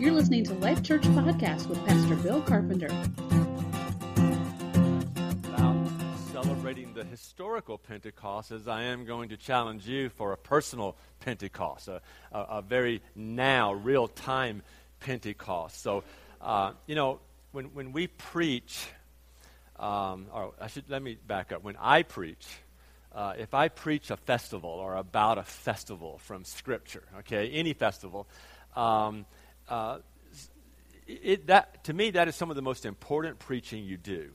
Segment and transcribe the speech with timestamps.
[0.00, 2.86] You're listening to Life Church Podcast with Pastor Bill Carpenter.
[5.44, 5.76] About
[6.32, 11.88] celebrating the historical Pentecost, as I am going to challenge you for a personal Pentecost,
[11.88, 12.00] a,
[12.32, 14.62] a, a very now, real time
[15.00, 15.82] Pentecost.
[15.82, 16.02] So,
[16.40, 17.20] uh, you know,
[17.52, 18.88] when, when we preach,
[19.78, 21.62] um, or I should let me back up.
[21.62, 22.46] When I preach,
[23.14, 28.26] uh, if I preach a festival or about a festival from Scripture, okay, any festival,
[28.74, 29.26] um,
[29.70, 29.98] uh,
[31.06, 34.30] it, that, to me, that is some of the most important preaching you do.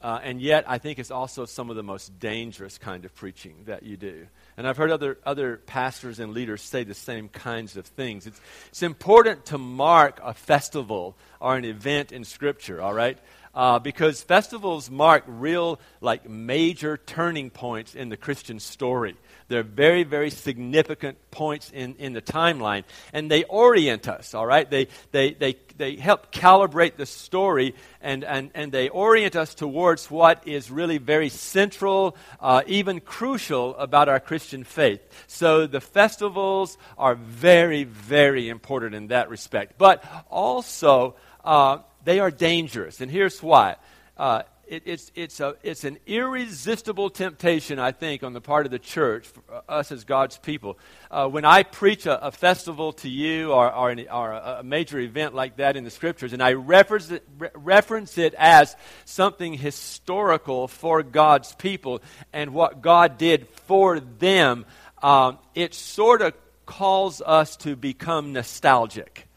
[0.00, 3.54] Uh, and yet, I think it's also some of the most dangerous kind of preaching
[3.66, 4.26] that you do.
[4.56, 8.26] And I've heard other, other pastors and leaders say the same kinds of things.
[8.26, 13.16] It's, it's important to mark a festival or an event in Scripture, all right?
[13.54, 19.16] uh, because festivals mark real, like, major turning points in the Christian story.
[19.48, 24.68] They're very, very significant points in, in the timeline, and they orient us, all right?
[24.68, 30.10] They, they, they, they help calibrate the story, and, and, and they orient us towards
[30.10, 35.00] what is really very central, uh, even crucial about our Christian faith.
[35.26, 39.78] So the festivals are very, very important in that respect.
[39.78, 43.00] But also, uh, they are dangerous.
[43.00, 43.76] And here's why.
[44.16, 48.72] Uh, it, it's, it's, a, it's an irresistible temptation, I think, on the part of
[48.72, 50.78] the church, for us as God's people.
[51.10, 55.34] Uh, when I preach a, a, festival to you or, or, or, a major event
[55.34, 60.68] like that in the scriptures, and I reference it, re- reference it as something historical
[60.68, 62.00] for God's people
[62.32, 64.64] and what God did for them,
[65.02, 66.32] um, it sort of
[66.64, 69.28] calls us to become nostalgic.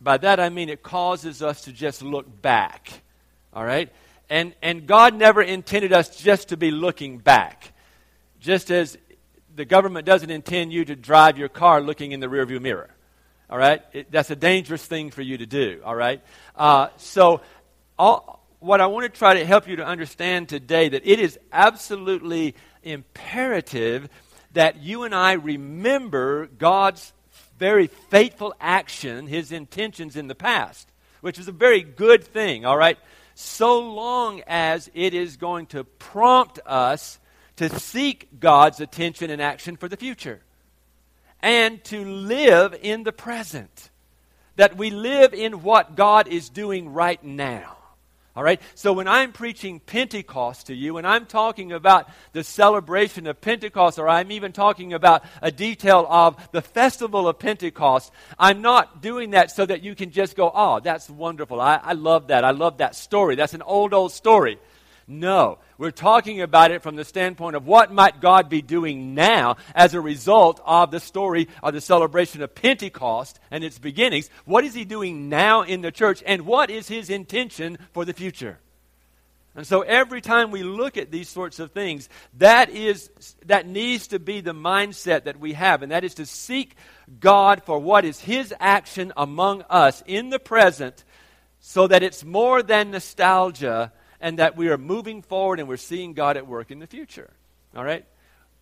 [0.00, 2.90] By that I mean it causes us to just look back.
[3.54, 3.92] All right?
[4.28, 7.72] And, and God never intended us just to be looking back.
[8.40, 8.98] Just as
[9.54, 12.90] the government doesn't intend you to drive your car looking in the rearview mirror.
[13.48, 13.82] All right?
[13.92, 15.80] It, that's a dangerous thing for you to do.
[15.84, 16.22] All right?
[16.54, 17.40] Uh, so,
[17.98, 21.38] all, what I want to try to help you to understand today that it is
[21.52, 24.08] absolutely imperative
[24.52, 27.12] that you and I remember God's
[27.58, 30.88] very faithful action, his intentions in the past,
[31.20, 32.98] which is a very good thing, all right?
[33.38, 37.18] So long as it is going to prompt us
[37.56, 40.40] to seek God's attention and action for the future
[41.40, 43.90] and to live in the present.
[44.56, 47.75] That we live in what God is doing right now.
[48.36, 48.60] All right?
[48.74, 53.98] So when I'm preaching Pentecost to you, and I'm talking about the celebration of Pentecost,
[53.98, 59.30] or I'm even talking about a detail of the festival of Pentecost, I'm not doing
[59.30, 61.62] that so that you can just go, oh, that's wonderful.
[61.62, 62.44] I, I love that.
[62.44, 63.36] I love that story.
[63.36, 64.58] That's an old, old story.
[65.08, 69.56] No, we're talking about it from the standpoint of what might God be doing now
[69.72, 74.28] as a result of the story of the celebration of Pentecost and its beginnings.
[74.46, 78.12] What is He doing now in the church, and what is His intention for the
[78.12, 78.58] future?
[79.54, 83.08] And so every time we look at these sorts of things, that is
[83.46, 86.74] that needs to be the mindset that we have, and that is to seek
[87.20, 91.04] God for what is His action among us in the present,
[91.60, 96.12] so that it's more than nostalgia and that we are moving forward and we're seeing
[96.12, 97.30] God at work in the future.
[97.74, 98.04] All right?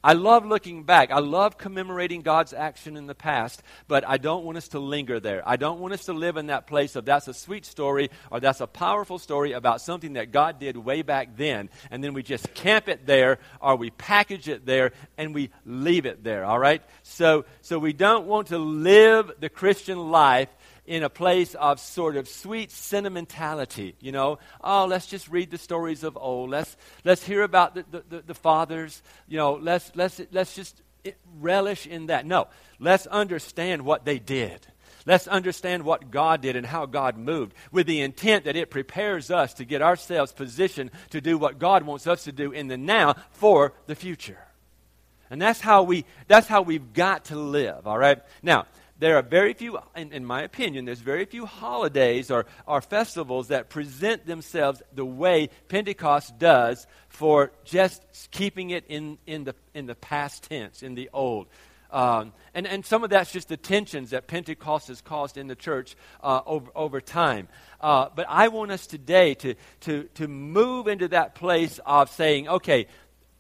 [0.04, 1.10] I love looking back.
[1.10, 5.18] I love commemorating God's action in the past, but I don't want us to linger
[5.18, 5.42] there.
[5.48, 8.38] I don't want us to live in that place of that's a sweet story or
[8.38, 12.22] that's a powerful story about something that God did way back then, and then we
[12.22, 16.58] just camp it there or we package it there and we leave it there, all
[16.58, 16.82] right?
[17.02, 20.50] So, so we don't want to live the Christian life
[20.86, 24.38] in a place of sort of sweet sentimentality, you know.
[24.62, 26.50] Oh, let's just read the stories of old.
[26.50, 29.02] Let's, let's hear about the, the, the, the fathers.
[29.26, 32.26] You know, let's, let's, let's just eh, relish in that.
[32.26, 34.66] No, let's understand what they did.
[35.06, 39.30] Let's understand what God did and how God moved with the intent that it prepares
[39.30, 42.78] us to get ourselves positioned to do what God wants us to do in the
[42.78, 44.38] now for the future.
[45.30, 48.22] And that's how we that's how we've got to live, all right?
[48.42, 48.66] Now,
[49.04, 53.48] there are very few, in, in, my opinion, there's very few holidays or, or festivals
[53.48, 59.84] that present themselves the way Pentecost does for just keeping it in, in, the, in
[59.84, 61.48] the past tense, in the old.
[61.90, 65.54] Um, and, and some of that's just the tensions that Pentecost has caused in the
[65.54, 67.46] church uh, over, over time.
[67.82, 72.48] Uh, but I want us today to, to, to move into that place of saying,
[72.48, 72.86] okay,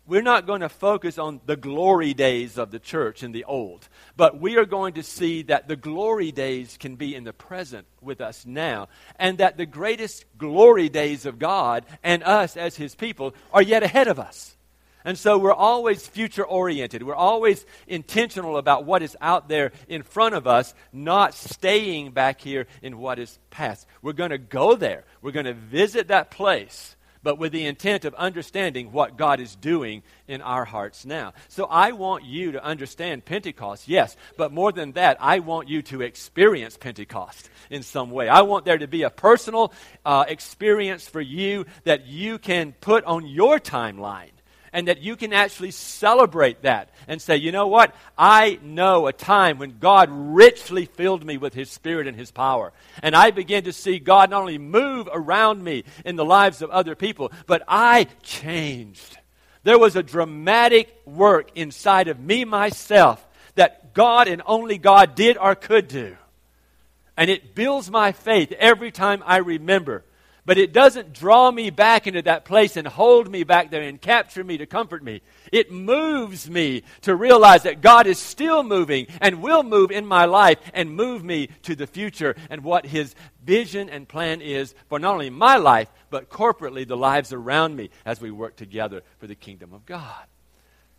[0.06, 3.88] we're not going to focus on the glory days of the church in the old,
[4.16, 7.86] but we are going to see that the glory days can be in the present
[8.00, 12.94] with us now, and that the greatest glory days of God and us as His
[12.94, 14.56] people are yet ahead of us.
[15.06, 17.02] And so we're always future oriented.
[17.02, 22.40] We're always intentional about what is out there in front of us, not staying back
[22.40, 23.86] here in what is past.
[24.00, 25.04] We're going to go there.
[25.20, 29.56] We're going to visit that place, but with the intent of understanding what God is
[29.56, 31.32] doing in our hearts now.
[31.48, 35.82] So I want you to understand Pentecost, yes, but more than that, I want you
[35.82, 38.28] to experience Pentecost in some way.
[38.28, 39.72] I want there to be a personal
[40.04, 44.30] uh, experience for you that you can put on your timeline
[44.74, 47.94] and that you can actually celebrate that and say, you know what?
[48.18, 52.72] I know a time when God richly filled me with His Spirit and His power.
[53.00, 56.70] And I began to see God not only move around me in the lives of
[56.70, 59.16] other people, but I changed.
[59.62, 63.24] There was a dramatic work inside of me myself
[63.54, 66.16] that God and only God did or could do.
[67.16, 70.04] And it builds my faith every time I remember
[70.46, 74.00] but it doesn't draw me back into that place and hold me back there and
[74.00, 75.22] capture me to comfort me.
[75.50, 80.26] It moves me to realize that God is still moving and will move in my
[80.26, 84.98] life and move me to the future and what His vision and plan is for
[84.98, 89.26] not only my life, but corporately the lives around me as we work together for
[89.26, 90.26] the kingdom of God.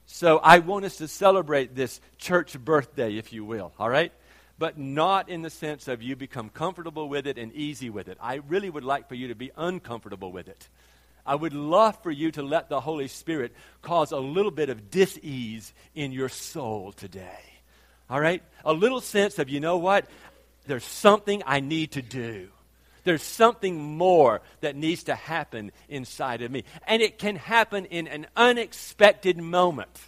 [0.08, 4.12] So I want us to celebrate this church birthday, if you will, all right?
[4.58, 8.18] But not in the sense of you become comfortable with it and easy with it.
[8.22, 10.70] I really would like for you to be uncomfortable with it.
[11.26, 14.92] I would love for you to let the Holy Spirit cause a little bit of
[14.92, 17.40] dis-ease in your soul today.
[18.10, 18.44] All right?
[18.64, 20.06] A little sense of, you know what?
[20.68, 22.50] There's something I need to do.
[23.04, 26.64] There's something more that needs to happen inside of me.
[26.88, 30.00] And it can happen in an unexpected moment.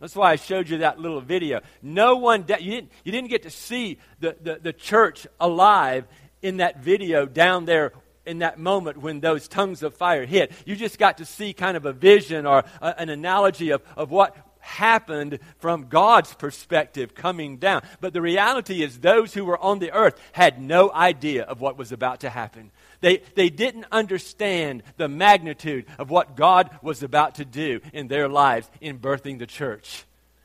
[0.00, 1.60] That's why I showed you that little video.
[1.82, 6.06] No one, you, didn't, you didn't get to see the, the, the church alive
[6.42, 7.92] in that video down there
[8.24, 10.52] in that moment when those tongues of fire hit.
[10.64, 14.10] You just got to see kind of a vision or a, an analogy of, of
[14.10, 17.82] what happened from God's perspective coming down.
[18.00, 21.76] But the reality is, those who were on the earth had no idea of what
[21.76, 22.70] was about to happen.
[23.00, 28.28] They, they didn't understand the magnitude of what God was about to do in their
[28.28, 30.04] lives in birthing the church.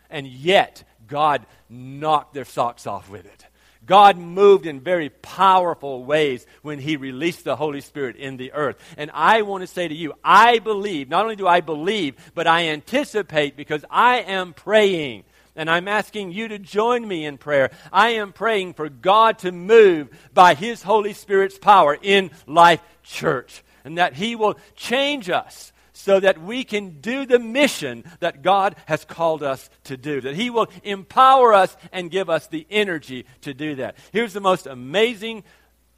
[0.09, 3.45] And yet, God knocked their socks off with it.
[3.85, 8.77] God moved in very powerful ways when He released the Holy Spirit in the earth.
[8.97, 12.47] And I want to say to you, I believe, not only do I believe, but
[12.47, 15.23] I anticipate because I am praying
[15.55, 17.71] and I'm asking you to join me in prayer.
[17.91, 23.63] I am praying for God to move by His Holy Spirit's power in Life Church,
[23.83, 28.75] and that He will change us so that we can do the mission that God
[28.85, 30.21] has called us to do.
[30.21, 33.95] That He will empower us and give us the energy to do that.
[34.11, 35.43] Here's the most amazing,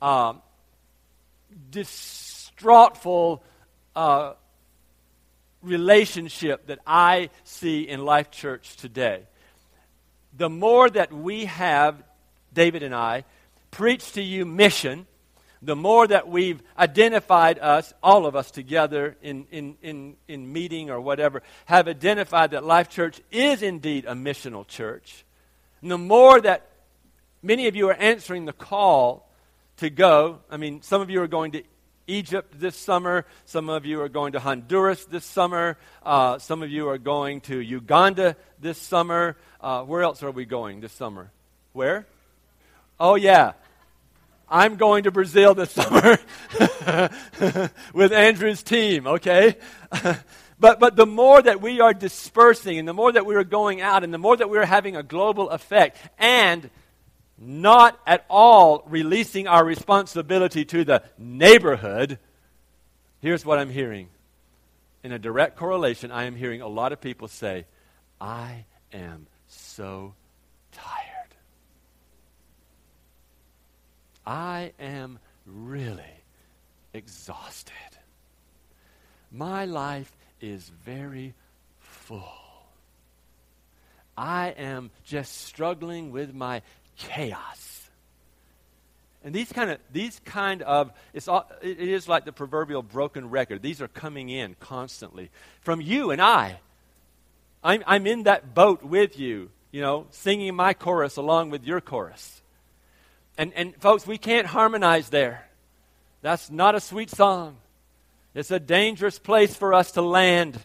[0.01, 0.41] um,
[1.71, 3.41] distraughtful
[3.95, 4.33] uh,
[5.61, 9.23] relationship that I see in Life Church today
[10.37, 12.01] the more that we have,
[12.53, 13.25] David and I,
[13.71, 15.07] preach to you mission,
[15.61, 20.89] the more that we've identified us, all of us together in, in, in, in meeting
[20.89, 25.25] or whatever, have identified that Life Church is indeed a missional church.
[25.81, 26.69] And the more that
[27.41, 29.29] many of you are answering the call
[29.77, 31.63] to go, I mean, some of you are going to
[32.07, 33.25] Egypt this summer.
[33.45, 35.77] Some of you are going to Honduras this summer.
[36.03, 39.37] Uh, some of you are going to Uganda this summer.
[39.59, 41.31] Uh, where else are we going this summer?
[41.73, 42.07] Where?
[42.99, 43.53] Oh, yeah.
[44.49, 46.17] I'm going to Brazil this summer
[47.93, 49.57] with Andrew's team, okay?
[50.59, 53.81] but, but the more that we are dispersing and the more that we are going
[53.81, 56.69] out and the more that we are having a global effect and
[57.37, 62.17] not at all releasing our responsibility to the neighborhood,
[63.19, 64.09] here's what I'm hearing.
[65.03, 67.65] In a direct correlation, I am hearing a lot of people say,
[68.19, 70.15] I am so
[70.71, 71.17] tired.
[74.27, 76.03] I am really
[76.93, 77.73] exhausted.
[79.31, 81.33] My life is very
[81.79, 82.27] full.
[84.17, 86.61] I am just struggling with my
[86.97, 87.89] chaos.
[89.23, 93.29] And these kind of these kind of it's all, it is like the proverbial broken
[93.29, 93.61] record.
[93.61, 95.29] These are coming in constantly
[95.61, 96.59] from you and I.
[97.63, 101.79] I'm, I'm in that boat with you, you know, singing my chorus along with your
[101.79, 102.36] chorus.
[103.37, 105.47] And and folks, we can't harmonize there.
[106.21, 107.57] That's not a sweet song.
[108.33, 110.59] It's a dangerous place for us to land.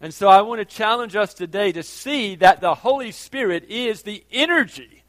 [0.00, 4.02] And so I want to challenge us today to see that the Holy Spirit is
[4.02, 5.02] the energy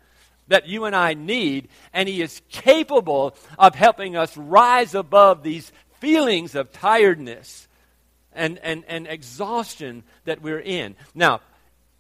[0.47, 5.71] that you and I need, and He is capable of helping us rise above these
[5.99, 7.67] feelings of tiredness
[8.33, 10.95] and, and, and exhaustion that we're in.
[11.15, 11.41] Now,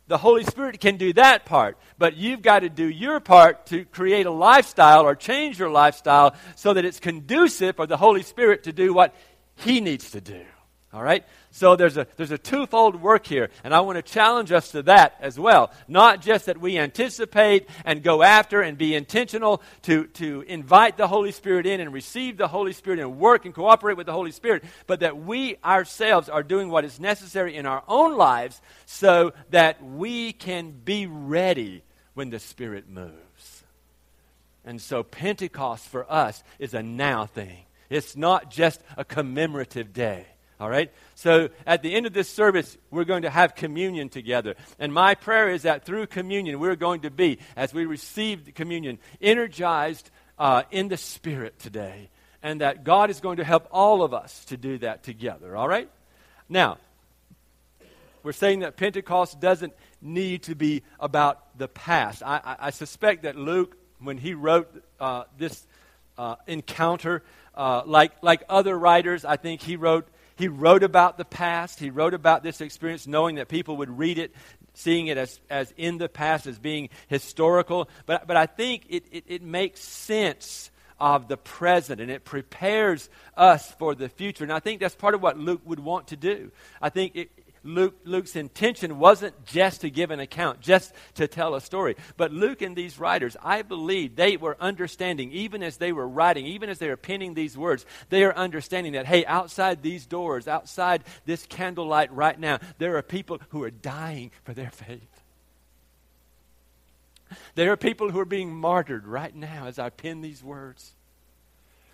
[0.07, 3.85] the Holy Spirit can do that part, but you've got to do your part to
[3.85, 8.63] create a lifestyle or change your lifestyle so that it's conducive for the Holy Spirit
[8.63, 9.15] to do what
[9.55, 10.41] He needs to do.
[10.93, 11.25] All right?
[11.49, 14.83] So there's a, there's a twofold work here, and I want to challenge us to
[14.83, 15.71] that as well.
[15.87, 21.07] Not just that we anticipate and go after and be intentional to, to invite the
[21.07, 24.31] Holy Spirit in and receive the Holy Spirit and work and cooperate with the Holy
[24.31, 29.33] Spirit, but that we ourselves are doing what is necessary in our own lives so
[29.49, 31.81] that we can be ready
[32.13, 33.63] when the Spirit moves.
[34.63, 37.65] And so Pentecost for us is a now thing.
[37.89, 40.27] It's not just a commemorative day.
[40.59, 40.91] All right?
[41.15, 44.55] So at the end of this service, we're going to have communion together.
[44.79, 48.99] And my prayer is that through communion, we're going to be, as we receive communion,
[49.21, 52.09] energized uh, in the Spirit today.
[52.41, 55.55] And that God is going to help all of us to do that together.
[55.55, 55.89] All right?
[56.49, 56.77] Now,
[58.21, 62.23] we're saying that Pentecost doesn't need to be about the past.
[62.23, 64.69] I, I, I suspect that Luke, when he wrote
[64.99, 65.65] uh, this
[66.17, 67.23] uh, encounter,
[67.55, 71.79] uh, like, like other writers, I think he wrote he wrote about the past.
[71.79, 74.33] He wrote about this experience knowing that people would read it,
[74.73, 77.89] seeing it as, as in the past, as being historical.
[78.05, 83.09] But, but I think it, it, it makes sense of the present and it prepares
[83.35, 84.43] us for the future.
[84.43, 86.51] And I think that's part of what Luke would want to do.
[86.81, 87.31] I think it,
[87.63, 91.95] Luke, Luke's intention wasn't just to give an account, just to tell a story.
[92.17, 96.45] But Luke and these writers, I believe they were understanding, even as they were writing,
[96.45, 100.47] even as they were penning these words, they are understanding that, hey, outside these doors,
[100.47, 105.21] outside this candlelight right now, there are people who are dying for their faith.
[107.55, 110.93] There are people who are being martyred right now as I pen these words.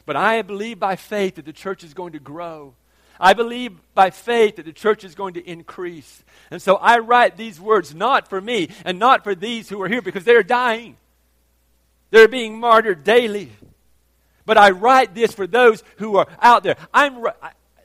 [0.05, 2.73] But I believe by faith that the church is going to grow.
[3.19, 6.23] I believe by faith that the church is going to increase.
[6.51, 9.89] And so I write these words not for me and not for these who are
[9.89, 10.95] here because they're dying.
[12.11, 13.51] They're being martyred daily.
[14.45, 16.77] But I write this for those who are out there.
[16.93, 17.23] I'm,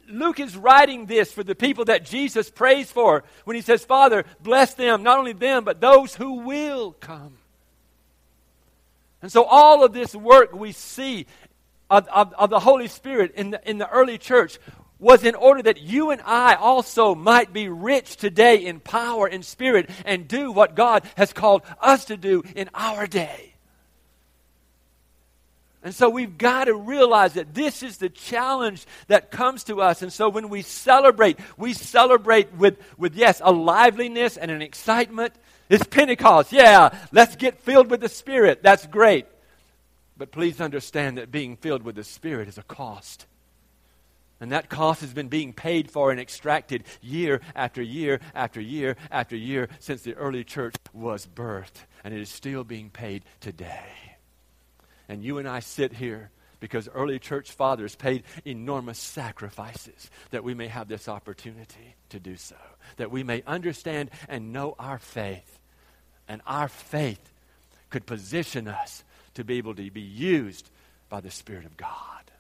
[0.09, 4.25] Luke is writing this for the people that Jesus prays for when he says, Father,
[4.41, 7.39] bless them, not only them, but those who will come.
[9.21, 11.27] And so all of this work we see
[11.91, 14.59] of, of, of, the Holy Spirit in the, in the early church
[15.05, 19.45] was in order that you and I also might be rich today in power and
[19.45, 23.53] spirit and do what God has called us to do in our day.
[25.83, 30.01] And so we've got to realize that this is the challenge that comes to us.
[30.01, 35.35] And so when we celebrate, we celebrate with, with yes, a liveliness and an excitement.
[35.69, 36.51] It's Pentecost.
[36.51, 38.63] Yeah, let's get filled with the Spirit.
[38.63, 39.27] That's great.
[40.17, 43.27] But please understand that being filled with the Spirit is a cost.
[44.41, 48.97] And that cost has been being paid for and extracted year after year after year
[49.11, 51.87] after year since the early church was birthed.
[52.03, 54.17] And it is still being paid today.
[55.09, 60.55] And you and I sit here because early church fathers paid enormous sacrifices that we
[60.55, 62.57] may have this opportunity to do so,
[62.97, 65.59] that we may understand and know our faith.
[66.27, 67.33] And our faith
[67.91, 70.71] could position us to be able to be used
[71.11, 72.31] by the Spirit of God.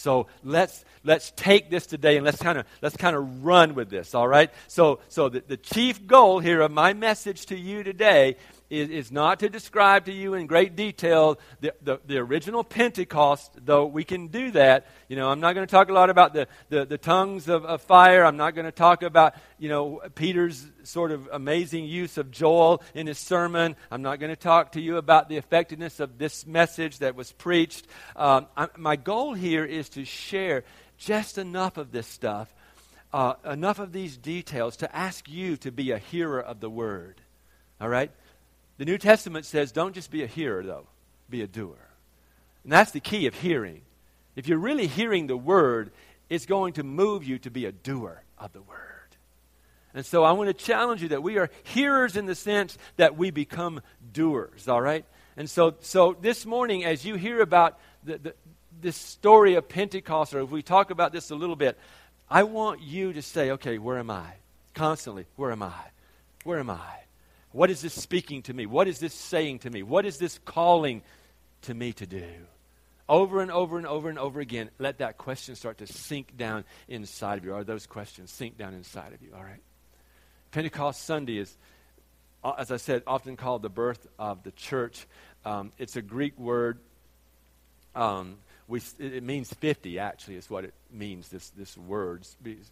[0.00, 3.90] So let's let's take this today and let's kind of let's kind of run with
[3.90, 4.50] this, all right?
[4.66, 8.36] So so the, the chief goal here of my message to you today
[8.70, 13.52] is, is not to describe to you in great detail the, the, the, original Pentecost,
[13.64, 14.86] though we can do that.
[15.08, 17.64] You know, I'm not going to talk a lot about the, the, the tongues of,
[17.64, 18.24] of fire.
[18.24, 22.82] I'm not going to talk about, you know, Peter's sort of amazing use of Joel
[22.94, 23.74] in his sermon.
[23.90, 27.32] I'm not going to talk to you about the effectiveness of this message that was
[27.32, 27.88] preached.
[28.14, 30.62] Um, I, my goal here is to share
[30.96, 32.54] just enough of this stuff,
[33.12, 37.20] uh, enough of these details to ask you to be a hearer of the word.
[37.80, 38.12] All right?
[38.80, 40.86] The New Testament says don't just be a hearer, though,
[41.28, 41.76] be a doer.
[42.64, 43.82] And that's the key of hearing.
[44.36, 45.90] If you're really hearing the word,
[46.30, 48.78] it's going to move you to be a doer of the word.
[49.92, 53.18] And so I want to challenge you that we are hearers in the sense that
[53.18, 53.82] we become
[54.14, 55.04] doers, all right?
[55.36, 58.34] And so, so this morning, as you hear about the, the,
[58.80, 61.78] this story of Pentecost, or if we talk about this a little bit,
[62.30, 64.36] I want you to say, okay, where am I?
[64.72, 65.74] Constantly, where am I?
[66.44, 67.00] Where am I?
[67.52, 68.66] What is this speaking to me?
[68.66, 69.82] What is this saying to me?
[69.82, 71.02] What is this calling
[71.62, 72.24] to me to do?
[73.08, 76.64] Over and over and over and over again, let that question start to sink down
[76.86, 79.62] inside of you, or those questions sink down inside of you, all right?
[80.52, 81.56] Pentecost Sunday is,
[82.44, 85.06] uh, as I said, often called the birth of the church.
[85.44, 86.78] Um, it's a Greek word
[87.94, 88.36] um,
[88.68, 92.26] we, it means 50, actually, is what it means, this, this word,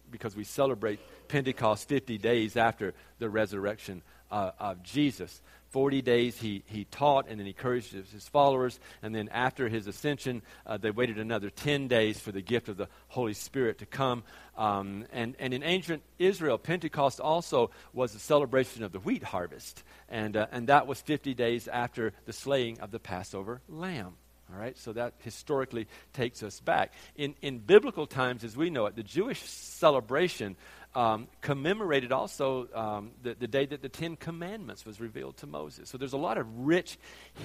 [0.09, 5.41] because we celebrate Pentecost 50 days after the resurrection uh, of Jesus.
[5.69, 8.79] 40 days he, he taught and then encouraged his followers.
[9.03, 12.77] And then after his ascension, uh, they waited another 10 days for the gift of
[12.77, 14.23] the Holy Spirit to come.
[14.57, 19.83] Um, and, and in ancient Israel, Pentecost also was a celebration of the wheat harvest.
[20.09, 24.15] And, uh, and that was 50 days after the slaying of the Passover lamb.
[24.51, 26.93] All right, so that historically takes us back.
[27.15, 30.55] In, in biblical times, as we know it, the Jewish celebration
[30.95, 35.87] um, commemorated also um, the, the, day that the Ten Commandments was revealed to Moses.
[35.87, 36.97] So there's a lot of rich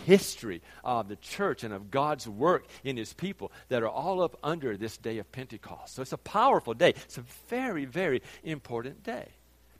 [0.06, 4.38] history of the church and of God's work in his people that are all up
[4.42, 5.94] under this day of Pentecost.
[5.94, 6.90] So it's a powerful day.
[6.90, 9.28] It's a very, very important day.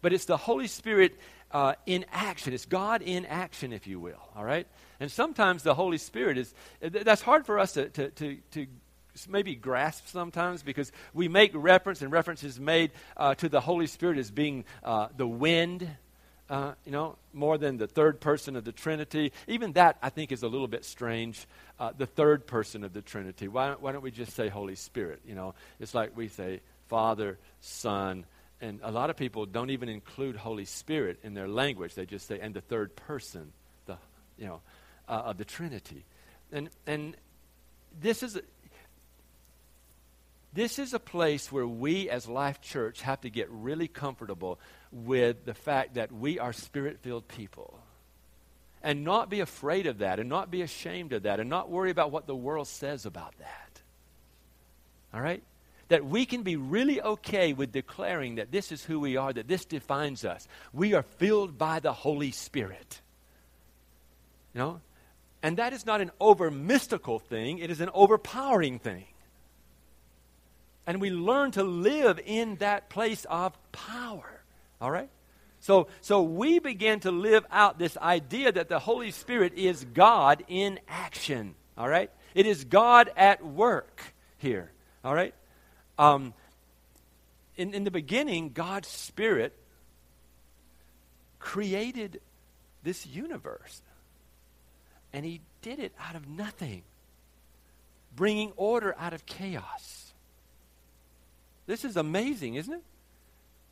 [0.03, 1.19] But it's the Holy Spirit
[1.51, 2.53] uh, in action.
[2.53, 4.21] It's God in action, if you will.
[4.37, 4.67] All right?
[5.01, 8.67] And sometimes the Holy Spirit is, that's hard for us to, to, to, to
[9.29, 14.19] maybe grasp sometimes because we make reference and references made uh, to the Holy Spirit
[14.19, 15.89] as being uh, the wind,
[16.51, 19.33] uh, you know, more than the third person of the Trinity.
[19.47, 21.47] Even that, I think, is a little bit strange.
[21.79, 23.49] Uh, the third person of the Trinity.
[23.49, 25.21] Why don't, why don't we just say Holy Spirit?
[25.27, 28.27] You know, it's like we say Father, Son,
[28.61, 31.95] and a lot of people don't even include Holy Spirit in their language.
[31.95, 33.53] They just say, and the third person,
[33.87, 33.97] the,
[34.39, 34.61] you know,
[35.09, 36.05] uh, of the Trinity.
[36.53, 37.17] And, and
[38.01, 38.41] this is
[40.55, 44.61] this is a place where we as Life Church have to get really comfortable
[44.93, 47.79] with the fact that we are spirit filled people.
[48.83, 51.91] And not be afraid of that, and not be ashamed of that, and not worry
[51.91, 53.81] about what the world says about that.
[55.13, 55.43] All right?
[55.89, 59.49] That we can be really okay with declaring that this is who we are, that
[59.49, 60.47] this defines us.
[60.73, 63.01] We are filled by the Holy Spirit.
[64.55, 64.81] You know?
[65.43, 69.07] And that is not an over mystical thing, it is an overpowering thing.
[70.87, 74.43] And we learn to live in that place of power.
[74.81, 75.09] All right?
[75.61, 80.45] So, so we begin to live out this idea that the Holy Spirit is God
[80.47, 81.55] in action.
[81.79, 82.11] All right?
[82.35, 84.03] It is God at work
[84.37, 84.71] here.
[85.03, 85.35] All right?
[85.99, 86.35] Um,
[87.57, 89.57] in, in the beginning, God's Spirit
[91.39, 92.21] created
[92.83, 93.81] this universe.
[95.15, 96.83] And He did it out of nothing,
[98.15, 100.04] bringing order out of chaos.
[101.67, 102.83] This is amazing, isn't it?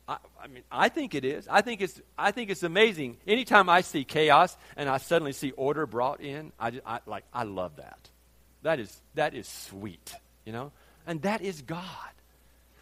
[0.07, 1.47] I, I, mean, I think it is.
[1.47, 3.17] I think it's, I think it's amazing.
[3.25, 7.43] Anytime I see chaos and I suddenly see order brought in, I, I, like, I
[7.43, 8.09] love that.
[8.63, 10.13] That is, that is sweet,
[10.45, 10.71] you know?
[11.07, 11.85] And that is God.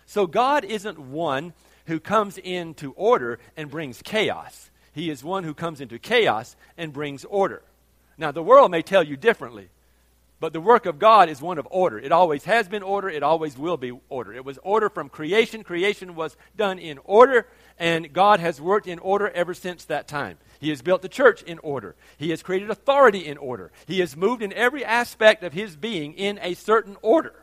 [0.06, 1.54] So God isn't one
[1.86, 4.69] who comes into order and brings chaos.
[4.93, 7.62] He is one who comes into chaos and brings order.
[8.17, 9.69] Now, the world may tell you differently.
[10.41, 11.99] But the work of God is one of order.
[11.99, 13.08] It always has been order.
[13.08, 14.34] It always will be order.
[14.34, 15.63] It was order from creation.
[15.63, 17.45] Creation was done in order,
[17.77, 20.39] and God has worked in order ever since that time.
[20.60, 21.95] He has built the church in order.
[22.17, 23.71] He has created authority in order.
[23.86, 27.36] He has moved in every aspect of his being in a certain order.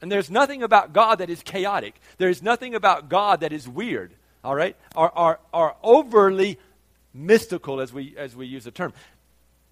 [0.00, 2.00] And there's nothing about God that is chaotic.
[2.16, 6.58] There's nothing about God that is weird, all right, or overly
[7.12, 8.94] mystical, as we, as we use the term.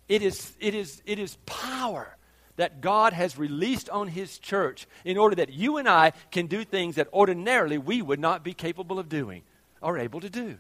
[0.09, 2.17] It is, it is, it is power
[2.57, 6.65] that God has released on His church in order that you and I can do
[6.65, 9.43] things that ordinarily we would not be capable of doing
[9.81, 10.57] or able to do.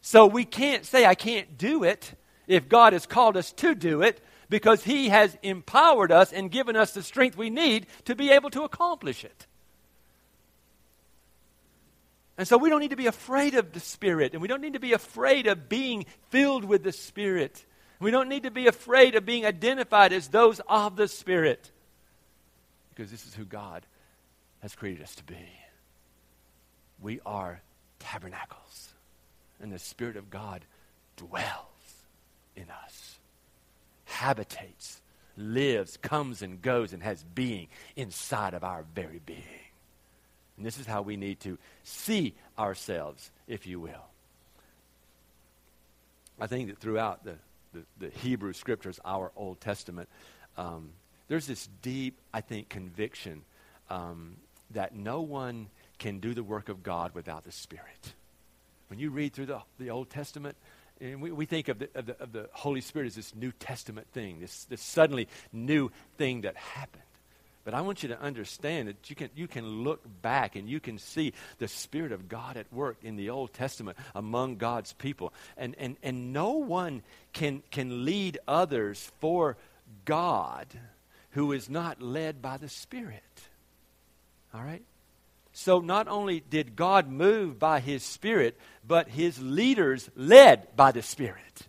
[0.00, 2.14] So we can't say, I can't do it
[2.46, 6.76] if God has called us to do it because He has empowered us and given
[6.76, 9.46] us the strength we need to be able to accomplish it.
[12.36, 14.72] And so we don't need to be afraid of the Spirit, and we don't need
[14.72, 17.64] to be afraid of being filled with the Spirit.
[18.04, 21.70] We don't need to be afraid of being identified as those of the Spirit
[22.90, 23.86] because this is who God
[24.60, 25.38] has created us to be.
[27.00, 27.62] We are
[28.00, 28.90] tabernacles,
[29.58, 30.66] and the Spirit of God
[31.16, 32.04] dwells
[32.54, 33.18] in us,
[34.04, 35.00] habitates,
[35.38, 39.40] lives, comes and goes, and has being inside of our very being.
[40.58, 44.04] And this is how we need to see ourselves, if you will.
[46.38, 47.36] I think that throughout the
[47.74, 50.08] the, the Hebrew scriptures, our Old Testament,
[50.56, 50.90] um,
[51.28, 53.42] there's this deep, I think, conviction
[53.90, 54.36] um,
[54.70, 58.14] that no one can do the work of God without the Spirit.
[58.88, 60.56] When you read through the, the Old Testament,
[61.00, 63.52] and we, we think of the, of the, of the Holy Spirit as this New
[63.52, 67.03] Testament thing, this, this suddenly new thing that happened.
[67.64, 70.80] But I want you to understand that you can, you can look back and you
[70.80, 75.32] can see the Spirit of God at work in the Old Testament among God's people.
[75.56, 79.56] And, and, and no one can, can lead others for
[80.04, 80.66] God
[81.30, 83.22] who is not led by the Spirit.
[84.52, 84.82] All right?
[85.52, 91.02] So not only did God move by his Spirit, but his leaders led by the
[91.02, 91.68] Spirit.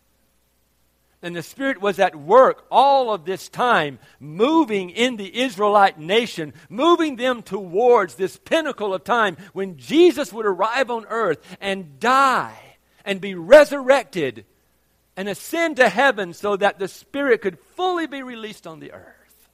[1.25, 6.53] And the Spirit was at work all of this time, moving in the Israelite nation,
[6.69, 12.77] moving them towards this pinnacle of time when Jesus would arrive on earth and die
[13.03, 14.45] and be resurrected
[15.17, 19.49] and ascend to heaven so that the Spirit could fully be released on the earth.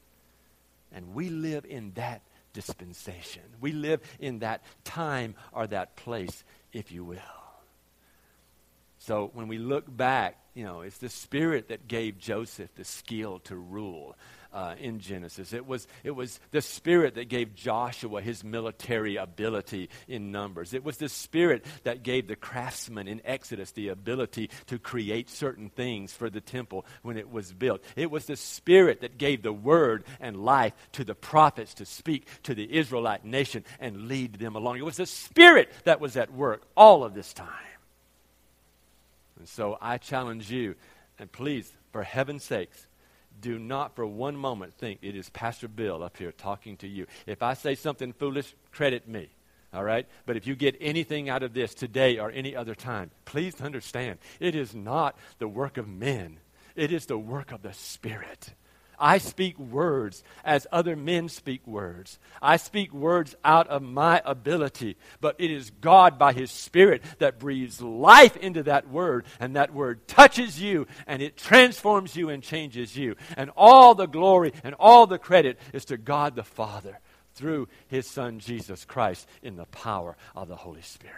[0.92, 3.44] And we live in that dispensation.
[3.62, 7.18] We live in that time or that place, if you will.
[9.00, 13.40] So when we look back, you know, it's the Spirit that gave Joseph the skill
[13.46, 14.16] to rule
[14.54, 15.54] uh, in Genesis.
[15.54, 20.74] It was, it was the Spirit that gave Joshua his military ability in Numbers.
[20.74, 25.70] It was the Spirit that gave the craftsman in Exodus the ability to create certain
[25.70, 27.82] things for the temple when it was built.
[27.96, 32.28] It was the Spirit that gave the word and life to the prophets to speak
[32.44, 34.78] to the Israelite nation and lead them along.
[34.78, 37.71] It was the Spirit that was at work all of this time.
[39.42, 40.76] And so I challenge you,
[41.18, 42.86] and please, for heaven's sakes,
[43.42, 47.08] do not for one moment think it is Pastor Bill up here talking to you.
[47.26, 49.30] If I say something foolish, credit me.
[49.74, 50.06] All right?
[50.28, 54.20] But if you get anything out of this today or any other time, please understand
[54.40, 56.38] it is not the work of men,
[56.76, 58.54] it is the work of the Spirit.
[59.02, 62.20] I speak words as other men speak words.
[62.42, 67.40] I speak words out of my ability, but it is God by His Spirit that
[67.40, 72.44] breathes life into that word, and that word touches you, and it transforms you and
[72.44, 73.16] changes you.
[73.36, 77.00] And all the glory and all the credit is to God the Father
[77.34, 81.16] through His Son Jesus Christ in the power of the Holy Spirit.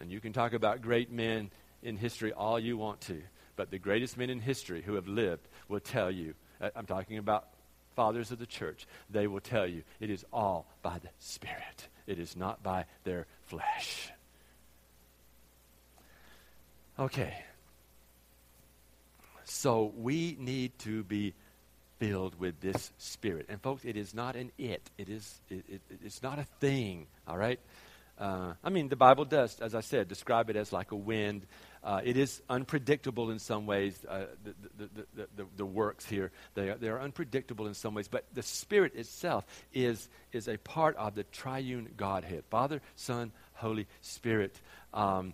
[0.00, 1.50] And you can talk about great men
[1.82, 3.22] in history all you want to.
[3.56, 7.18] But the greatest men in history who have lived will tell you, uh, I'm talking
[7.18, 7.48] about
[7.96, 12.18] fathers of the church, they will tell you it is all by the Spirit, it
[12.18, 14.10] is not by their flesh.
[16.98, 17.34] Okay.
[19.44, 21.34] So we need to be
[21.98, 23.46] filled with this spirit.
[23.48, 24.82] And folks, it is not an it.
[24.98, 27.58] It is it, it, it's not a thing, all right?
[28.18, 31.46] Uh, I mean, the Bible does, as I said, describe it as like a wind
[31.88, 36.30] uh, it is unpredictable in some ways, uh, the, the, the, the, works here.
[36.52, 40.58] They are, they are unpredictable in some ways, but the Spirit itself is, is a
[40.58, 44.60] part of the triune Godhead Father, Son, Holy Spirit.
[44.92, 45.32] Um,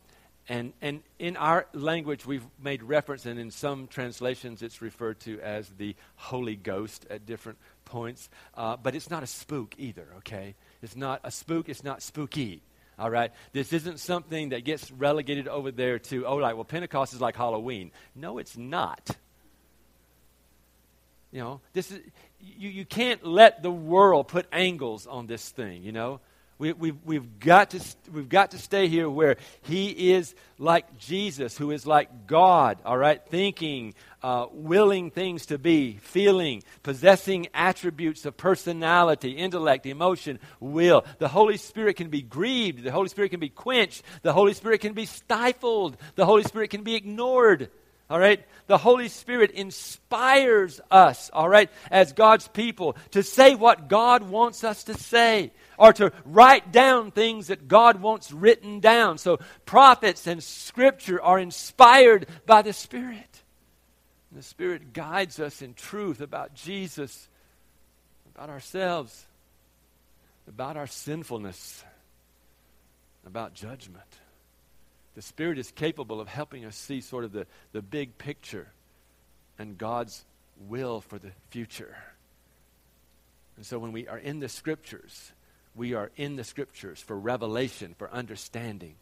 [0.49, 5.40] and, and in our language, we've made reference, and in some translations, it's referred to
[5.40, 8.29] as the Holy Ghost at different points.
[8.55, 10.55] Uh, but it's not a spook either, okay?
[10.83, 12.62] It's not a spook, it's not spooky.
[12.98, 13.33] All right?
[13.52, 17.37] This isn't something that gets relegated over there to, oh, like, well, Pentecost is like
[17.37, 17.90] Halloween.
[18.14, 19.11] No, it's not.
[21.33, 22.00] You know, this is,
[22.40, 26.20] you, you can't let the world put angles on this thing, you know?
[26.57, 27.81] We, we've, we've, got to,
[28.12, 32.97] we've got to stay here where he is like Jesus, who is like God, all
[32.97, 33.21] right?
[33.27, 41.05] Thinking, uh, willing things to be, feeling, possessing attributes of personality, intellect, emotion, will.
[41.19, 42.85] The Holy Spirit can be grieved.
[42.85, 44.05] The Holy Spirit can be quenched.
[44.23, 45.97] The Holy Spirit can be stifled.
[46.14, 47.69] The Holy Spirit can be ignored.
[48.09, 48.45] All right?
[48.67, 54.62] The Holy Spirit inspires us, all right, as God's people to say what God wants
[54.62, 59.19] us to say or to write down things that God wants written down.
[59.19, 63.43] So prophets and scripture are inspired by the Spirit.
[64.31, 67.29] And the Spirit guides us in truth about Jesus,
[68.35, 69.27] about ourselves,
[70.49, 71.85] about our sinfulness,
[73.27, 74.03] about judgment.
[75.15, 78.69] The Spirit is capable of helping us see sort of the, the big picture
[79.59, 80.25] and God's
[80.69, 81.97] will for the future.
[83.57, 85.33] And so when we are in the Scriptures,
[85.75, 88.95] we are in the scriptures for revelation, for understanding.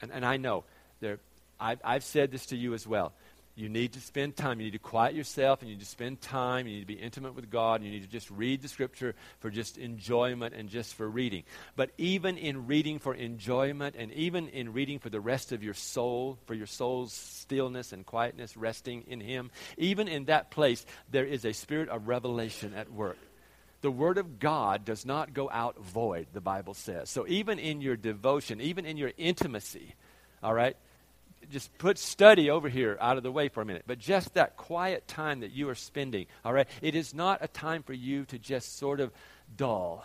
[0.00, 0.64] And, and I know,
[1.00, 1.18] there,
[1.58, 3.12] I've, I've said this to you as well.
[3.56, 4.58] You need to spend time.
[4.58, 6.66] You need to quiet yourself and you need to spend time.
[6.66, 7.82] You need to be intimate with God.
[7.82, 11.42] You need to just read the scripture for just enjoyment and just for reading.
[11.76, 15.74] But even in reading for enjoyment and even in reading for the rest of your
[15.74, 21.26] soul, for your soul's stillness and quietness, resting in Him, even in that place, there
[21.26, 23.18] is a spirit of revelation at work
[23.80, 27.08] the Word of God does not go out void, the Bible says.
[27.08, 29.94] So even in your devotion, even in your intimacy,
[30.42, 30.76] all right,
[31.50, 33.84] just put study over here out of the way for a minute.
[33.86, 37.48] But just that quiet time that you are spending, all right, it is not a
[37.48, 39.12] time for you to just sort of
[39.56, 40.04] dull.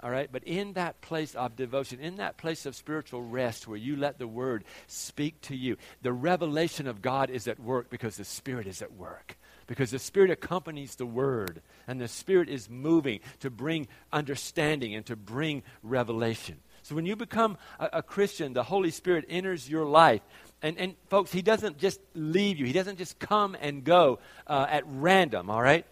[0.00, 3.78] All right, but in that place of devotion, in that place of spiritual rest where
[3.78, 8.18] you let the word speak to you, the revelation of God is at work because
[8.18, 9.38] the Spirit is at work.
[9.66, 15.04] Because the Spirit accompanies the Word, and the Spirit is moving to bring understanding and
[15.06, 16.56] to bring revelation.
[16.82, 20.20] So when you become a, a Christian, the Holy Spirit enters your life.
[20.62, 24.66] And, and folks, He doesn't just leave you, He doesn't just come and go uh,
[24.68, 25.86] at random, all right?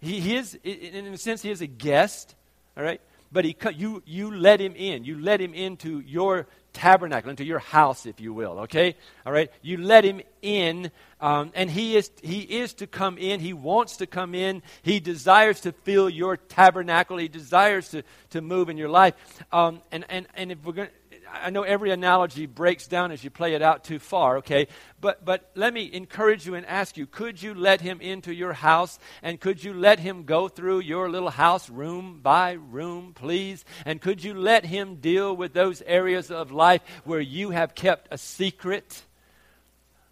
[0.00, 2.34] He, he is, in a sense, He is a guest,
[2.76, 3.00] all right?
[3.30, 5.04] But he, you, you let Him in.
[5.04, 6.46] You let Him into your
[6.78, 8.94] tabernacle, into your house, if you will, okay?
[9.26, 9.50] All right?
[9.62, 13.40] You let him in, um, and he is, he is to come in.
[13.40, 14.62] He wants to come in.
[14.82, 17.16] He desires to fill your tabernacle.
[17.16, 19.14] He desires to, to move in your life.
[19.52, 20.88] Um, and, and, and if we're going
[21.32, 24.68] I know every analogy breaks down as you play it out too far, okay?
[25.00, 28.52] But, but let me encourage you and ask you could you let him into your
[28.52, 33.64] house and could you let him go through your little house room by room, please?
[33.84, 38.08] And could you let him deal with those areas of life where you have kept
[38.10, 39.02] a secret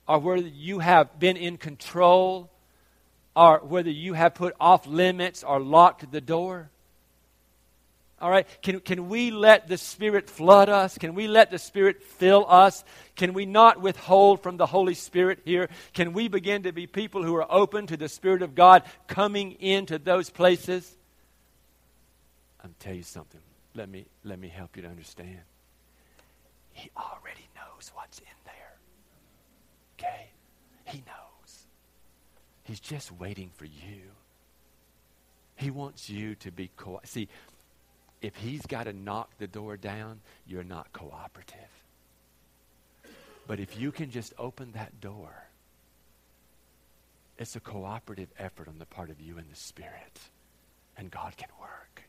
[0.07, 2.51] or where you have been in control
[3.35, 6.71] or whether you have put off limits or locked the door?
[8.21, 8.47] All right?
[8.63, 10.97] Can, can we let the Spirit flood us?
[10.97, 12.83] Can we let the Spirit fill us?
[13.15, 15.69] Can we not withhold from the Holy Spirit here?
[15.93, 19.53] Can we begin to be people who are open to the Spirit of God coming
[19.61, 20.97] into those places?
[22.65, 23.41] I'm tell you something.
[23.75, 25.41] Let me, let me help you to understand.
[26.73, 28.73] He already knows what's in there.
[29.99, 30.29] Okay?
[30.85, 31.65] He knows.
[32.65, 34.11] He's just waiting for you.
[35.57, 37.29] He wants you to be co- see
[38.27, 41.55] if he's got to knock the door down, you're not cooperative.
[43.47, 45.45] But if you can just open that door,
[47.39, 50.19] it's a cooperative effort on the part of you and the Spirit,
[50.97, 52.03] and God can work.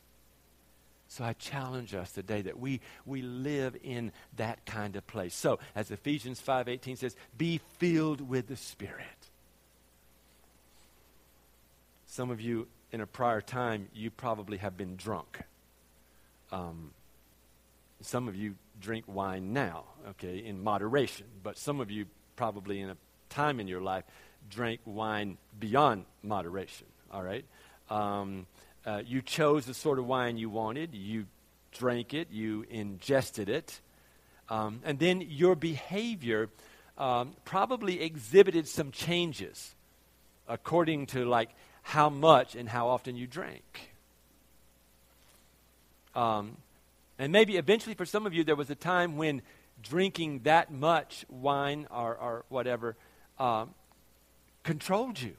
[1.08, 5.36] So I challenge us today that we, we live in that kind of place.
[5.36, 9.06] So, as Ephesians 5:18 says, be filled with the Spirit.
[12.08, 15.44] Some of you in a prior time, you probably have been drunk.
[16.52, 16.92] Um,
[18.02, 22.06] some of you drink wine now, okay, in moderation, but some of you
[22.36, 22.98] probably in a
[23.30, 24.04] time in your life
[24.50, 27.46] drank wine beyond moderation, all right?
[27.90, 28.46] Um,
[28.86, 31.26] uh, you chose the sort of wine you wanted, you
[31.72, 33.82] drank it, you ingested it,
[34.50, 36.50] um, and then your behavior
[36.98, 39.76] um, probably exhibited some changes
[40.48, 41.50] according to like
[41.82, 43.92] how much and how often you drank.
[46.18, 46.58] Um,
[47.20, 49.44] and maybe eventually for some of you, there was a time when
[49.82, 52.96] drinking that much wine or, or whatever
[53.40, 53.76] um,
[54.64, 55.36] controlled you.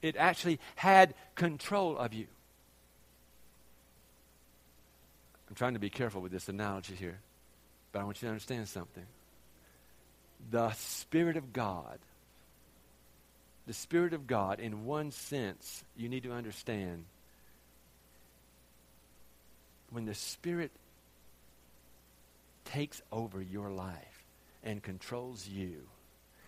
[0.00, 2.26] It actually had control of you.
[5.48, 7.20] I'm trying to be careful with this analogy here,
[7.92, 9.04] but I want you to understand something.
[10.50, 11.98] The Spirit of God,
[13.66, 17.04] the Spirit of God, in one sense, you need to understand,
[19.94, 20.72] when the Spirit
[22.64, 24.24] takes over your life
[24.64, 25.82] and controls you,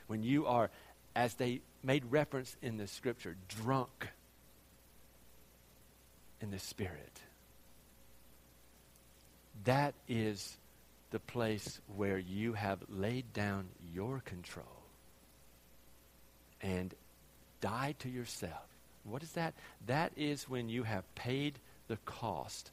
[0.09, 0.69] when you are,
[1.15, 4.09] as they made reference in the scripture, drunk
[6.41, 7.21] in the Spirit,
[9.63, 10.57] that is
[11.13, 14.67] the place where you have laid down your control
[16.61, 16.93] and
[17.61, 18.67] died to yourself.
[19.05, 19.55] What is that?
[19.87, 22.73] That is when you have paid the cost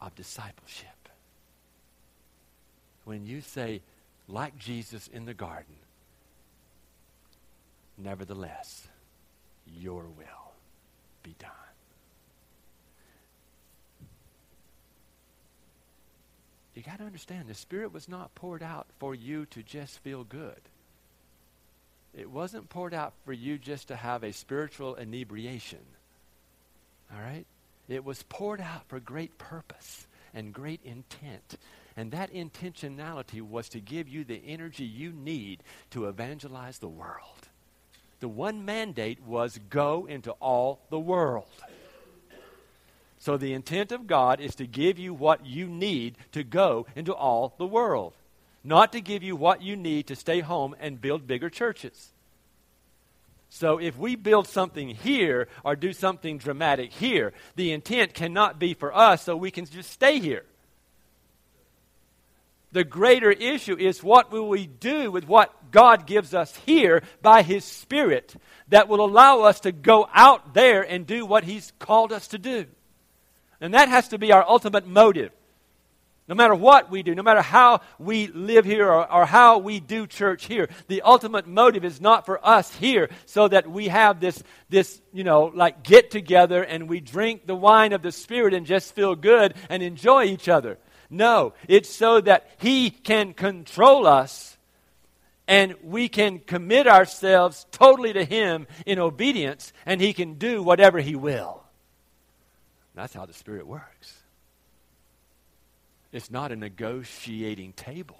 [0.00, 0.88] of discipleship.
[3.04, 3.82] When you say,
[4.28, 5.74] like Jesus in the garden,
[7.98, 8.86] nevertheless,
[9.66, 10.52] your will
[11.22, 11.50] be done.
[16.74, 20.24] You got to understand, the Spirit was not poured out for you to just feel
[20.24, 20.60] good.
[22.16, 25.80] It wasn't poured out for you just to have a spiritual inebriation.
[27.12, 27.44] All right?
[27.90, 31.56] It was poured out for great purpose and great intent.
[31.96, 37.48] And that intentionality was to give you the energy you need to evangelize the world.
[38.20, 41.48] The one mandate was go into all the world.
[43.18, 47.12] So the intent of God is to give you what you need to go into
[47.12, 48.14] all the world,
[48.62, 52.12] not to give you what you need to stay home and build bigger churches.
[53.50, 58.74] So if we build something here or do something dramatic here, the intent cannot be
[58.74, 60.44] for us so we can just stay here.
[62.72, 67.42] The greater issue is what will we do with what God gives us here by
[67.42, 68.36] His Spirit
[68.68, 72.38] that will allow us to go out there and do what He's called us to
[72.38, 72.66] do.
[73.60, 75.32] And that has to be our ultimate motive.
[76.30, 79.80] No matter what we do, no matter how we live here or, or, how we
[79.80, 84.20] do church here, the ultimate motive is not for us here so that we have
[84.20, 88.54] this, this, you know, like get together and we drink the wine of the Spirit
[88.54, 90.78] and just feel good and enjoy each other.
[91.10, 94.56] No, it's so that He can control us
[95.48, 101.00] and we can commit ourselves totally to Him in obedience and He can do whatever
[101.00, 101.64] He will.
[102.94, 104.19] That's how the Spirit works.
[106.12, 108.18] It's not a negotiating table.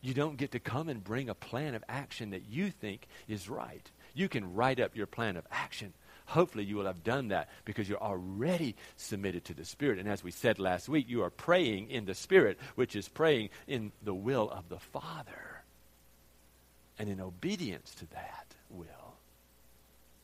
[0.00, 3.48] You don't get to come and bring a plan of action that you think is
[3.48, 3.90] right.
[4.14, 5.92] You can write up your plan of action.
[6.26, 9.98] Hopefully, you will have done that because you're already submitted to the Spirit.
[9.98, 13.48] And as we said last week, you are praying in the Spirit, which is praying
[13.66, 15.62] in the will of the Father.
[16.98, 18.86] And in obedience to that will.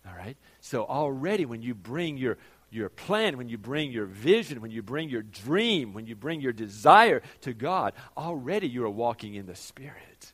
[0.07, 0.37] All right?
[0.61, 2.37] So, already when you bring your
[2.75, 6.41] your plan, when you bring your vision, when you bring your dream, when you bring
[6.41, 10.33] your desire to God, already you are walking in the Spirit.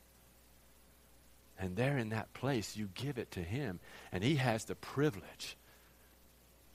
[1.58, 3.80] And there in that place, you give it to Him,
[4.12, 5.56] and He has the privilege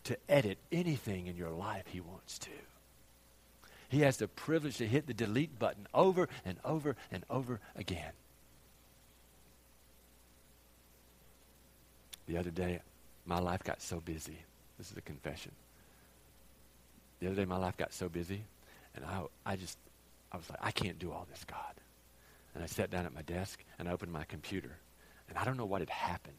[0.04, 2.51] to edit anything in your life He wants to.
[3.89, 8.12] He has the privilege to hit the delete button over and over and over again.
[12.28, 12.80] The other day,
[13.25, 14.39] my life got so busy.
[14.77, 15.51] This is a confession.
[17.19, 18.43] The other day, my life got so busy,
[18.95, 19.77] and I, I just,
[20.31, 21.73] I was like, I can't do all this, God.
[22.53, 24.77] And I sat down at my desk and I opened my computer,
[25.29, 26.38] and I don't know what had happened,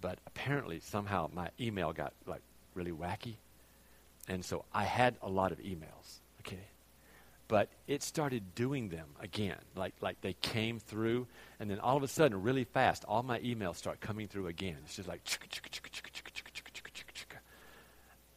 [0.00, 2.42] but apparently somehow my email got like
[2.74, 3.34] really wacky,
[4.28, 6.20] and so I had a lot of emails.
[6.40, 6.60] Okay,
[7.48, 11.26] but it started doing them again, like like they came through,
[11.58, 14.76] and then all of a sudden, really fast, all my emails start coming through again.
[14.84, 15.20] It's just like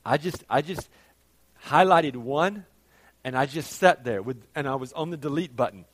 [0.06, 0.90] I just, I just
[1.66, 2.66] highlighted one,
[3.24, 5.86] and I just sat there with, and I was on the delete button.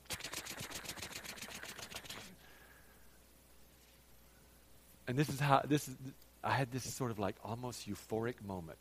[5.06, 5.96] And this is how this is.
[6.42, 8.78] I had this sort of like almost euphoric moment.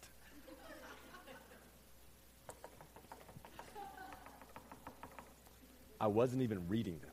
[5.99, 7.09] I wasn't even reading them.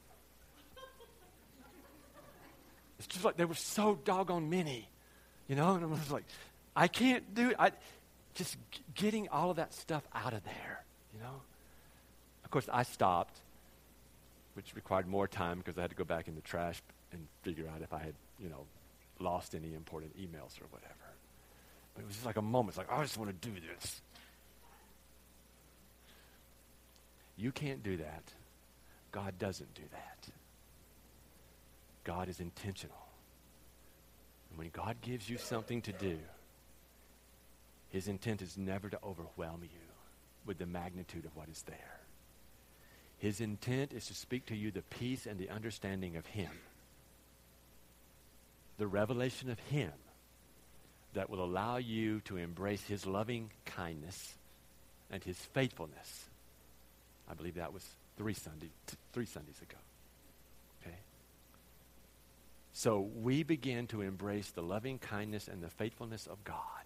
[2.99, 4.89] It's just like they were so doggone many,
[5.49, 5.75] you know.
[5.75, 6.25] And I was like,
[6.75, 7.57] I can't do it.
[7.59, 7.73] I,
[8.37, 8.57] just
[8.95, 11.41] getting all of that stuff out of there, you know?
[12.45, 13.41] Of course, I stopped,
[14.55, 16.81] which required more time because I had to go back in the trash
[17.13, 18.67] and figure out if I had, you know,
[19.19, 20.95] lost any important emails or whatever.
[21.95, 22.71] But it was just like a moment.
[22.71, 24.01] It's like, I just want to do this.
[27.37, 28.23] You can't do that.
[29.13, 30.29] God doesn't do that.
[32.05, 32.97] God is intentional.
[34.51, 36.19] And when God gives you something to do,
[37.97, 39.89] his intent is never to overwhelm you
[40.45, 42.01] with the magnitude of what is there.
[43.17, 46.51] His intent is to speak to you the peace and the understanding of Him,
[48.77, 49.93] the revelation of Him
[51.15, 54.35] that will allow you to embrace His loving kindness
[55.11, 56.27] and His faithfulness.
[57.31, 59.79] I believe that was three Sunday, t- three Sundays ago.
[60.83, 60.99] Okay.
[62.75, 66.86] So we begin to embrace the loving kindness and the faithfulness of God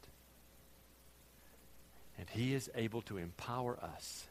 [2.20, 4.26] and He is able to empower us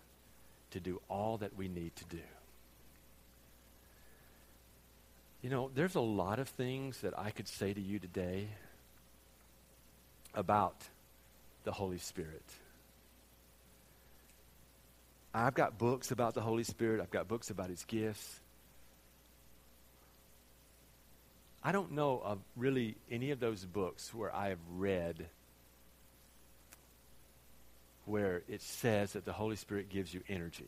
[0.71, 2.21] to do all that we need to do.
[5.41, 8.47] You know, there's a lot of things that I could say to you today
[10.35, 10.75] about
[11.63, 12.43] the Holy Spirit.
[15.33, 18.39] I've got books about the Holy Spirit, I've got books about His gifts.
[21.63, 25.25] I don't know of really any of those books where I have read
[28.09, 30.67] where it says that the Holy Spirit gives you energy.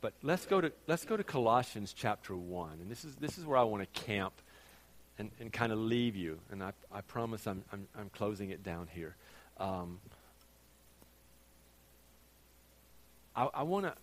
[0.00, 2.78] But let's go to, let's go to Colossians chapter 1.
[2.80, 4.32] And this is, this is where I want to camp
[5.18, 6.38] and, and kind of leave you.
[6.50, 9.14] And I, I promise I'm, I'm, I'm closing it down here.
[9.58, 10.00] Um,
[13.36, 13.94] I, I want to.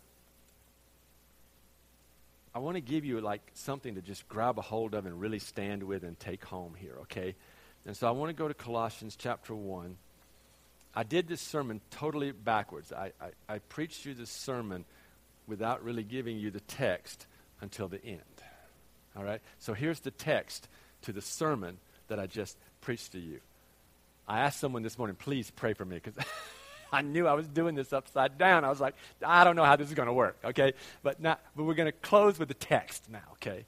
[2.56, 5.38] I want to give you like something to just grab a hold of and really
[5.38, 7.36] stand with and take home here, okay?
[7.86, 9.96] And so I want to go to Colossians chapter 1.
[10.96, 12.92] I did this sermon totally backwards.
[12.92, 14.86] I, I, I preached you this sermon
[15.48, 17.26] without really giving you the text
[17.62, 18.22] until the end.
[19.16, 19.42] All right?
[19.60, 20.68] So here's the text
[21.04, 23.40] to the sermon that I just preached to you.
[24.28, 26.14] I asked someone this morning, please pray for me, because
[26.92, 28.64] I knew I was doing this upside down.
[28.64, 28.96] I was like,
[29.26, 30.74] I don't know how this is going to work, okay?
[31.02, 33.66] But, not, but we're going to close with the text now, okay?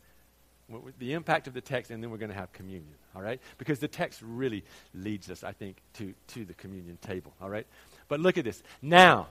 [0.99, 3.39] the impact of the text, and then we're going to have communion, all right?
[3.57, 7.67] Because the text really leads us, I think, to, to the communion table, all right?
[8.07, 8.61] But look at this.
[8.81, 9.27] Now,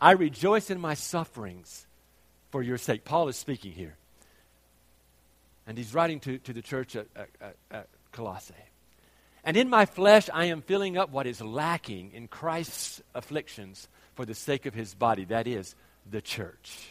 [0.00, 1.86] I rejoice in my sufferings
[2.50, 3.04] for your sake.
[3.04, 3.96] Paul is speaking here.
[5.66, 8.54] And he's writing to, to the church at, at, at Colossae.
[9.44, 14.26] And in my flesh, I am filling up what is lacking in Christ's afflictions for
[14.26, 15.74] the sake of his body, that is,
[16.10, 16.90] the church,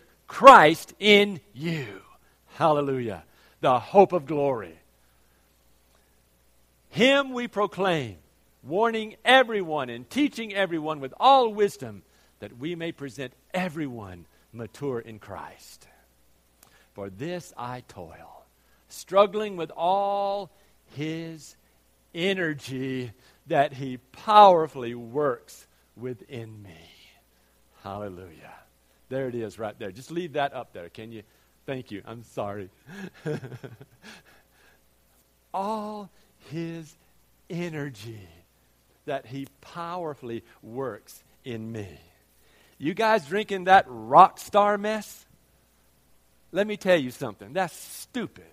[0.31, 1.85] Christ in you.
[2.53, 3.25] Hallelujah.
[3.59, 4.79] The hope of glory.
[6.87, 8.15] Him we proclaim,
[8.63, 12.03] warning everyone and teaching everyone with all wisdom,
[12.39, 15.85] that we may present everyone mature in Christ.
[16.93, 18.45] For this I toil,
[18.87, 20.49] struggling with all
[20.95, 21.57] his
[22.15, 23.11] energy
[23.47, 25.67] that he powerfully works
[25.97, 26.89] within me.
[27.83, 28.60] Hallelujah.
[29.11, 29.91] There it is right there.
[29.91, 31.23] Just leave that up there, can you?
[31.65, 32.01] Thank you.
[32.05, 32.69] I'm sorry.
[35.53, 36.09] all
[36.49, 36.95] his
[37.49, 38.29] energy
[39.05, 41.89] that he powerfully works in me.
[42.77, 45.25] You guys drinking that Rockstar mess?
[46.53, 47.51] Let me tell you something.
[47.51, 48.45] That's stupid.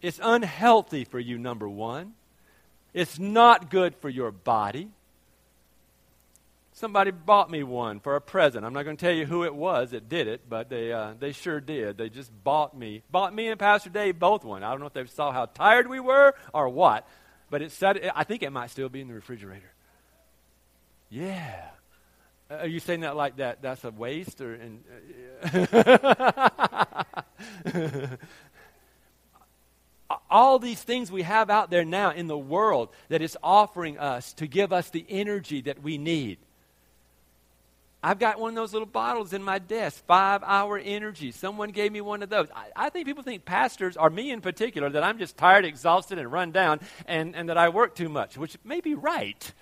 [0.00, 2.12] It's unhealthy for you, number one.
[2.94, 4.90] It's not good for your body.
[6.78, 8.64] Somebody bought me one for a present.
[8.64, 11.14] I'm not going to tell you who it was that did it, but they, uh,
[11.18, 11.98] they sure did.
[11.98, 14.62] They just bought me, bought me and Pastor Dave both one.
[14.62, 17.04] I don't know if they saw how tired we were or what,
[17.50, 19.72] but it said, I think it might still be in the refrigerator.
[21.10, 21.64] Yeah.
[22.48, 23.60] Are you saying that like that?
[23.60, 24.54] That's a waste, or?
[24.54, 24.84] In,
[30.30, 34.32] all these things we have out there now in the world that is offering us
[34.34, 36.38] to give us the energy that we need.
[38.02, 41.32] I've got one of those little bottles in my desk, five hour energy.
[41.32, 42.46] Someone gave me one of those.
[42.54, 46.18] I, I, think people think pastors, or me in particular, that I'm just tired, exhausted,
[46.18, 49.52] and run down, and, and that I work too much, which may be right.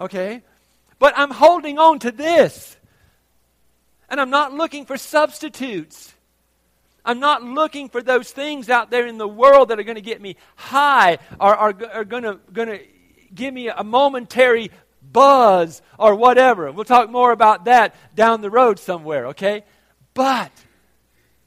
[0.00, 0.42] Okay?
[0.98, 2.76] But I'm holding on to this.
[4.08, 6.12] And I'm not looking for substitutes.
[7.04, 10.00] I'm not looking for those things out there in the world that are going to
[10.00, 12.80] get me high or are, are going to
[13.34, 14.70] give me a momentary
[15.14, 16.70] buzz or whatever.
[16.70, 19.64] We'll talk more about that down the road somewhere, okay?
[20.12, 20.52] But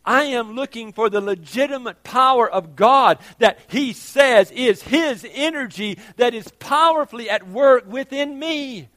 [0.03, 5.99] I am looking for the legitimate power of God that He says is His energy
[6.15, 8.89] that is powerfully at work within me.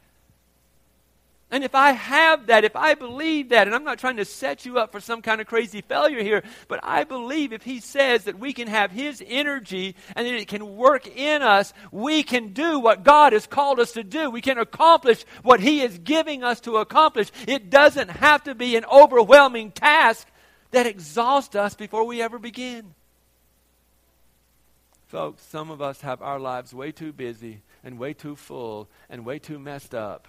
[1.52, 4.64] And if I have that, if I believe that, and I'm not trying to set
[4.64, 8.24] you up for some kind of crazy failure here, but I believe if He says
[8.24, 12.52] that we can have His energy and that it can work in us, we can
[12.52, 14.30] do what God has called us to do.
[14.30, 17.32] We can accomplish what He is giving us to accomplish.
[17.48, 20.28] It doesn't have to be an overwhelming task
[20.70, 22.94] that exhausts us before we ever begin.
[25.08, 29.26] Folks, some of us have our lives way too busy and way too full and
[29.26, 30.28] way too messed up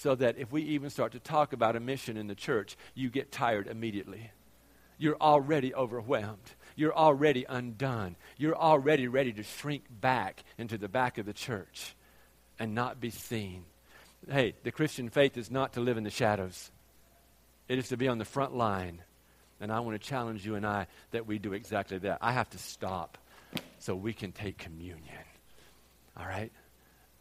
[0.00, 3.10] so that if we even start to talk about a mission in the church, you
[3.10, 4.30] get tired immediately.
[4.96, 6.54] You're already overwhelmed.
[6.74, 8.16] You're already undone.
[8.38, 11.94] You're already ready to shrink back into the back of the church
[12.58, 13.66] and not be seen.
[14.26, 16.70] Hey, the Christian faith is not to live in the shadows,
[17.68, 19.02] it is to be on the front line.
[19.60, 22.20] And I want to challenge you and I that we do exactly that.
[22.22, 23.18] I have to stop
[23.78, 25.26] so we can take communion.
[26.16, 26.50] All right?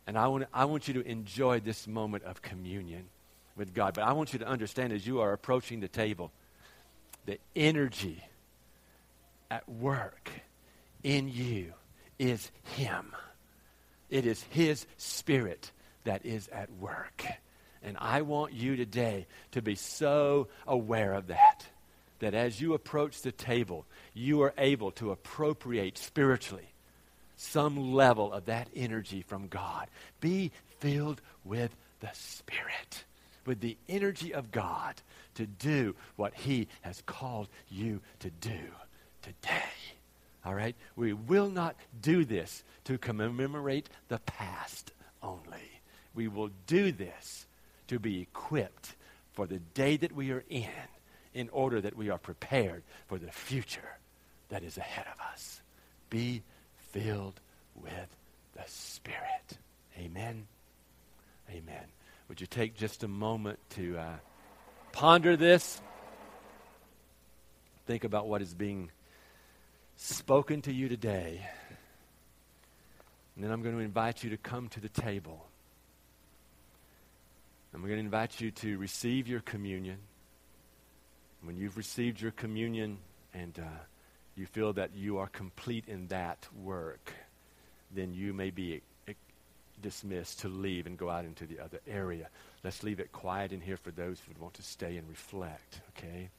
[0.10, 3.10] And I want, I want you to enjoy this moment of communion
[3.55, 3.93] with God.
[3.93, 6.32] But I want you to understand as you are approaching the table,
[7.28, 8.24] the energy
[9.51, 10.32] at work
[11.03, 11.74] in you
[12.18, 13.14] is Him.
[14.10, 15.72] It is His Spirit
[16.05, 17.24] that is at work.
[17.84, 21.68] And I want you today to be so aware of that,
[22.18, 23.86] that as you approach the table,
[24.16, 26.69] you are able to appropriate spiritually
[27.40, 29.88] some level of that energy from God.
[30.20, 33.06] Be filled with the Spirit,
[33.46, 34.96] with the energy of God
[35.36, 38.60] to do what He has called you to do
[39.22, 39.64] today.
[40.46, 40.76] All right?
[40.98, 44.92] We will not do this to commemorate the past
[45.24, 45.82] only.
[46.14, 47.46] We will do this
[47.88, 48.96] to be equipped
[49.32, 50.68] for the day that we are in,
[51.34, 53.98] in order that we are prepared for the future
[54.50, 55.62] that is ahead of us.
[56.10, 56.44] Be
[56.92, 57.40] filled
[57.76, 58.16] with
[58.56, 59.58] the Spirit.
[59.98, 60.48] Amen.
[61.50, 61.84] Amen.
[62.28, 64.16] Would you take just a moment to uh,
[64.92, 65.82] ponder this?
[67.88, 68.92] Think about what is being
[69.96, 71.42] spoken to you today.
[73.36, 75.46] And then I'm going to invite you to come to the table.
[77.74, 79.98] I'm going to invite you to receive your communion.
[81.44, 82.98] When you've received your communion
[83.34, 83.80] and uh,
[84.40, 87.14] you feel that you are complete in that work,
[87.94, 89.14] then you may be eh,
[89.82, 92.30] dismissed to leave and go out into the other area.
[92.64, 95.82] Let's leave it quiet in here for those who would want to stay and reflect,
[95.98, 96.30] okay?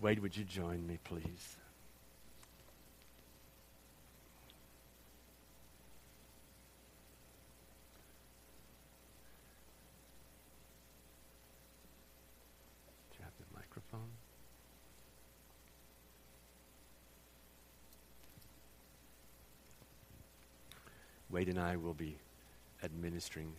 [0.00, 1.56] Wade, would you join me, please?
[21.36, 22.16] Wade and I will be
[22.82, 23.52] administering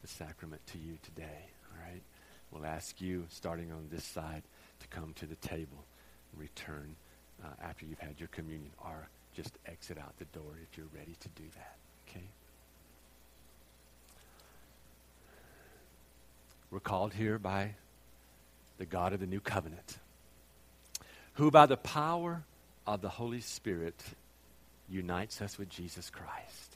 [0.00, 1.48] the sacrament to you today.
[1.72, 2.00] All right?
[2.52, 4.44] We'll ask you, starting on this side,
[4.78, 5.84] to come to the table
[6.30, 6.94] and return
[7.42, 11.16] uh, after you've had your communion, or just exit out the door if you're ready
[11.18, 11.76] to do that.
[12.08, 12.26] Okay?
[16.70, 17.74] We're called here by
[18.78, 19.98] the God of the new covenant,
[21.32, 22.44] who by the power
[22.86, 24.00] of the Holy Spirit
[24.88, 26.75] unites us with Jesus Christ.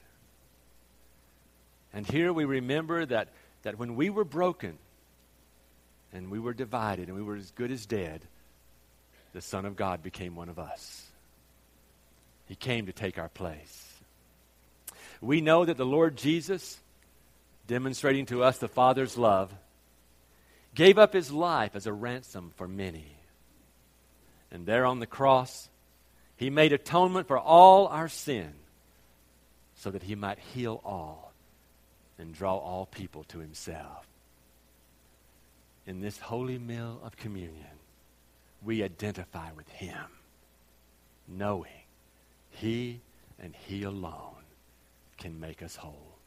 [1.93, 3.29] And here we remember that,
[3.63, 4.77] that when we were broken
[6.13, 8.21] and we were divided and we were as good as dead,
[9.33, 11.05] the Son of God became one of us.
[12.47, 13.87] He came to take our place.
[15.21, 16.79] We know that the Lord Jesus,
[17.67, 19.53] demonstrating to us the Father's love,
[20.73, 23.15] gave up his life as a ransom for many.
[24.51, 25.69] And there on the cross,
[26.35, 28.53] he made atonement for all our sin
[29.75, 31.30] so that he might heal all
[32.21, 34.07] and draw all people to himself.
[35.87, 37.79] In this holy meal of communion,
[38.63, 40.05] we identify with him,
[41.27, 41.71] knowing
[42.51, 43.01] he
[43.39, 44.43] and he alone
[45.17, 46.19] can make us whole.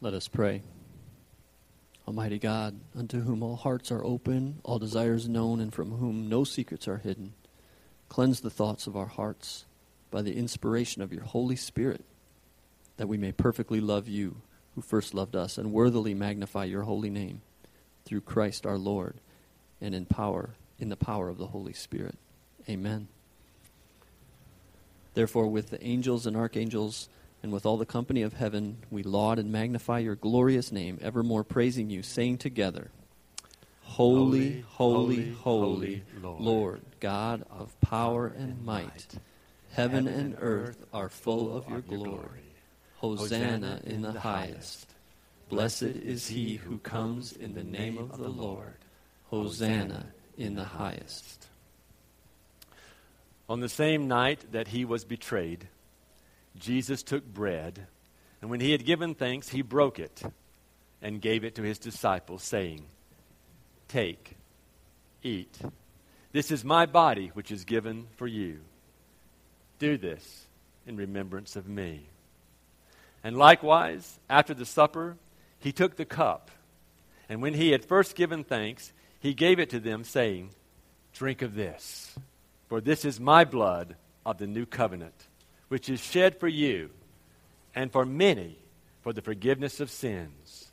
[0.00, 0.62] Let us pray.
[2.06, 6.44] Almighty God, unto whom all hearts are open, all desires known, and from whom no
[6.44, 7.34] secrets are hidden,
[8.08, 9.66] cleanse the thoughts of our hearts
[10.12, 12.04] by the inspiration of your Holy Spirit
[12.98, 14.36] that we may perfectly love you,
[14.74, 17.40] who first loved us, and worthily magnify your holy name
[18.04, 19.14] through Christ our Lord,
[19.80, 22.16] and in power, in the power of the Holy Spirit.
[22.68, 23.08] Amen.
[25.14, 27.08] Therefore, with the angels and archangels,
[27.42, 31.44] and with all the company of heaven, we laud and magnify your glorious name, evermore
[31.44, 32.90] praising you, saying together,
[33.82, 39.18] Holy, holy, holy, holy Lord, Lord, God of power and might,
[39.72, 42.47] heaven and earth are full of your glory.
[42.98, 44.92] Hosanna in the highest.
[45.48, 48.74] Blessed is he who comes in the name of the Lord.
[49.30, 51.46] Hosanna in the highest.
[53.48, 55.68] On the same night that he was betrayed,
[56.58, 57.86] Jesus took bread,
[58.42, 60.22] and when he had given thanks, he broke it
[61.00, 62.84] and gave it to his disciples, saying,
[63.86, 64.36] Take,
[65.22, 65.56] eat.
[66.32, 68.58] This is my body, which is given for you.
[69.78, 70.46] Do this
[70.84, 72.08] in remembrance of me.
[73.28, 75.18] And likewise, after the supper,
[75.58, 76.50] he took the cup.
[77.28, 80.48] And when he had first given thanks, he gave it to them, saying,
[81.12, 82.14] Drink of this,
[82.68, 85.26] for this is my blood of the new covenant,
[85.68, 86.88] which is shed for you
[87.74, 88.56] and for many
[89.02, 90.72] for the forgiveness of sins.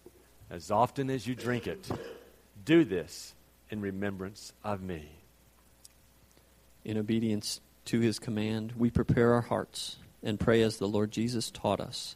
[0.49, 1.85] As often as you drink it,
[2.63, 3.35] do this
[3.69, 5.09] in remembrance of me.
[6.85, 11.51] In obedience to his command, we prepare our hearts and pray as the Lord Jesus
[11.51, 12.15] taught us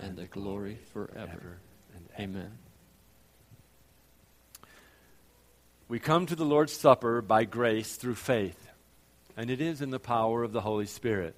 [0.00, 1.58] and the glory forever.
[1.94, 2.58] And amen.
[5.88, 8.68] We come to the Lord's Supper by grace through faith,
[9.36, 11.36] and it is in the power of the Holy Spirit.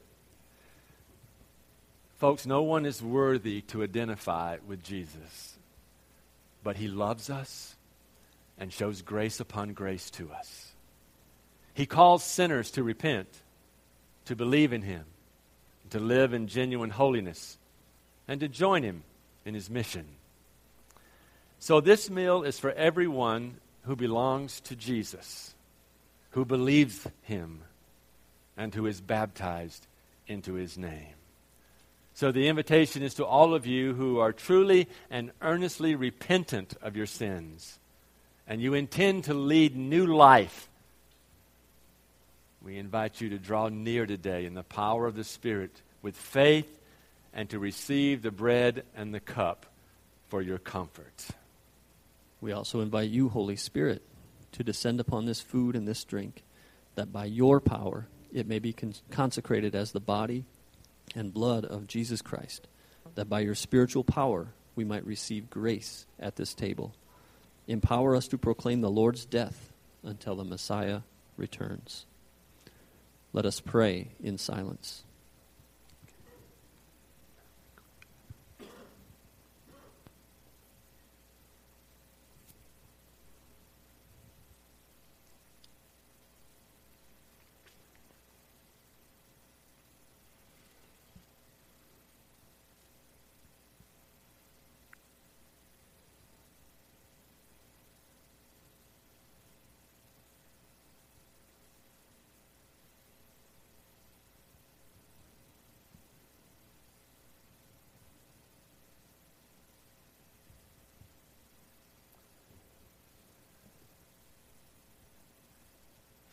[2.18, 5.58] Folks, no one is worthy to identify with Jesus,
[6.62, 7.76] but he loves us
[8.56, 10.72] and shows grace upon grace to us.
[11.74, 13.28] He calls sinners to repent,
[14.24, 15.04] to believe in him,
[15.90, 17.58] to live in genuine holiness
[18.28, 19.02] and to join him
[19.44, 20.06] in his mission.
[21.58, 25.54] So, this meal is for everyone who belongs to Jesus,
[26.30, 27.60] who believes him,
[28.56, 29.86] and who is baptized
[30.26, 31.14] into his name.
[32.14, 36.96] So, the invitation is to all of you who are truly and earnestly repentant of
[36.96, 37.78] your sins,
[38.46, 40.68] and you intend to lead new life.
[42.62, 46.80] We invite you to draw near today in the power of the Spirit with faith
[47.36, 49.66] and to receive the bread and the cup
[50.28, 51.26] for your comfort.
[52.40, 54.02] We also invite you, Holy Spirit,
[54.52, 56.42] to descend upon this food and this drink,
[56.94, 58.74] that by your power it may be
[59.10, 60.46] consecrated as the body
[61.14, 62.68] and blood of Jesus Christ,
[63.14, 66.94] that by your spiritual power we might receive grace at this table.
[67.68, 69.72] Empower us to proclaim the Lord's death
[70.02, 71.00] until the Messiah
[71.36, 72.06] returns.
[73.34, 75.04] Let us pray in silence.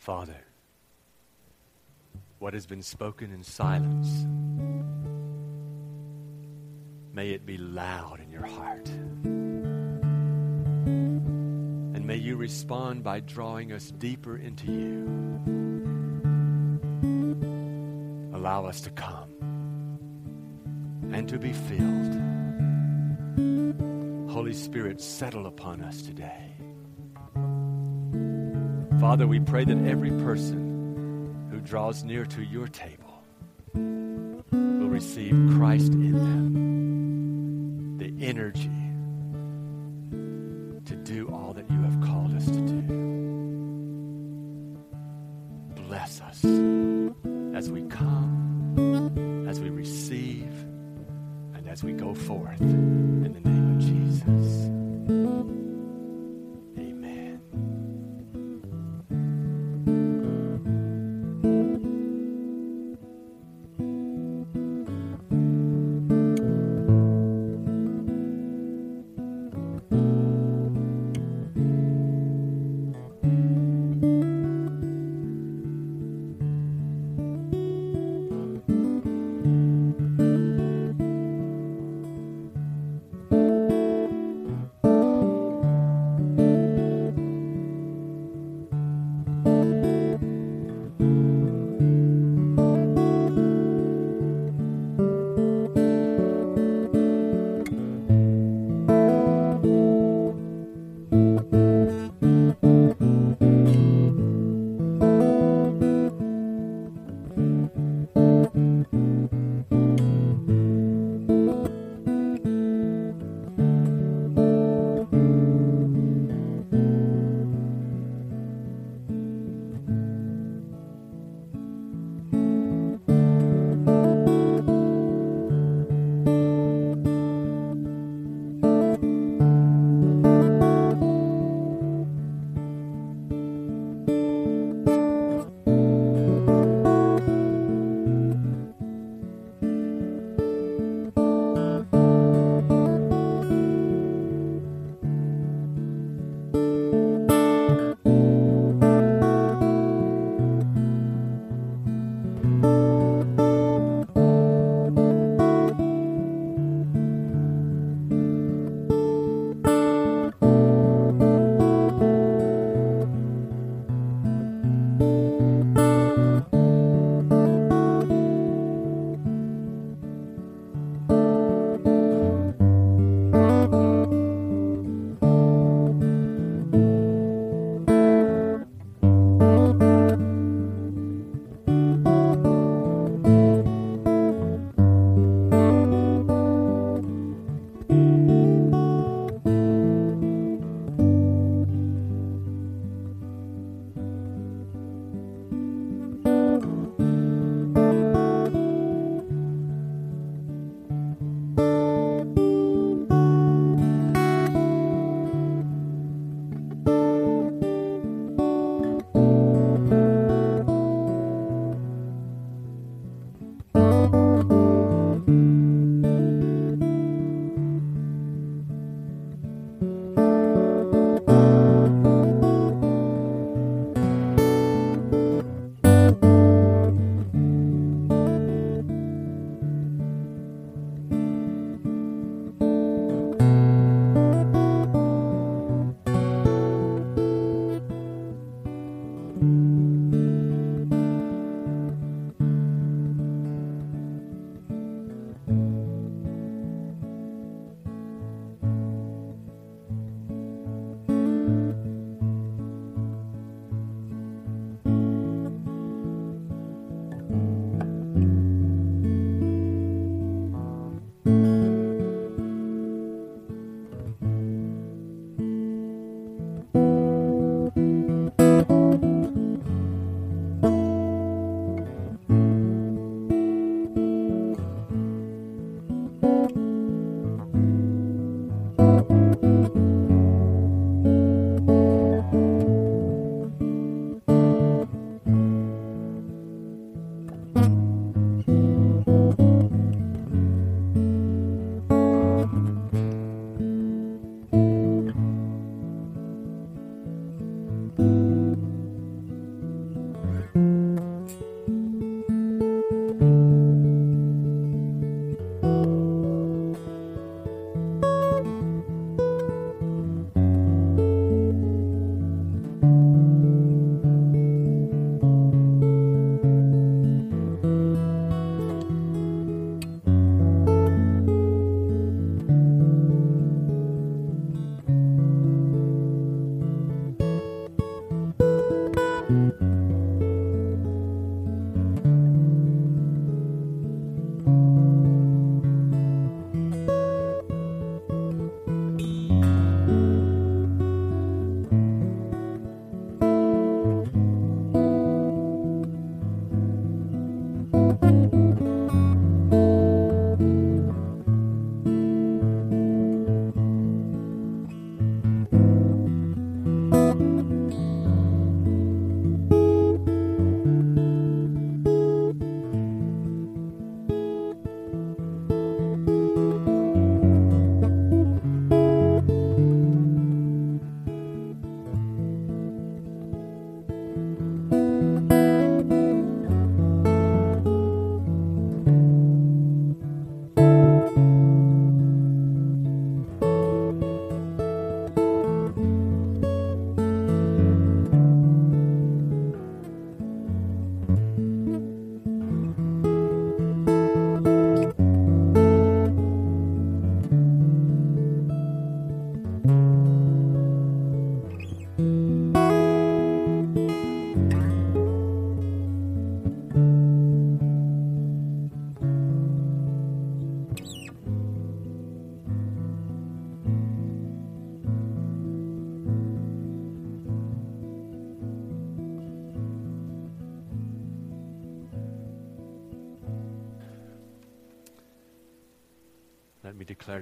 [0.04, 0.44] Father,
[2.38, 4.26] what has been spoken in silence,
[7.14, 8.86] may it be loud in your heart.
[11.94, 15.06] And may you respond by drawing us deeper into you.
[18.34, 19.30] Allow us to come
[21.14, 22.12] and to be filled.
[24.30, 26.53] Holy Spirit, settle upon us today.
[29.04, 33.22] Father, we pray that every person who draws near to your table
[33.74, 38.70] will receive Christ in them, the energy
[40.86, 42.80] to do all that you have called us to do.
[45.82, 46.42] Bless us
[47.54, 50.50] as we come, as we receive,
[51.54, 54.53] and as we go forth in the name of Jesus.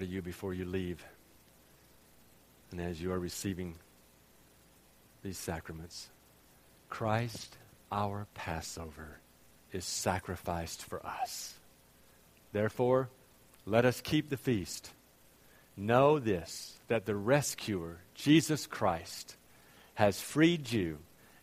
[0.03, 1.05] To you before you leave,
[2.72, 3.76] and as you are receiving
[5.22, 6.09] these sacraments,
[6.90, 7.57] Christ,
[7.92, 9.18] our Passover,
[9.72, 11.55] is sacrificed for us.
[12.53, 13.11] Therefore,
[13.64, 14.90] let us keep the feast.
[15.76, 19.36] Know this that the rescuer, Jesus Christ,
[19.94, 20.98] has freed you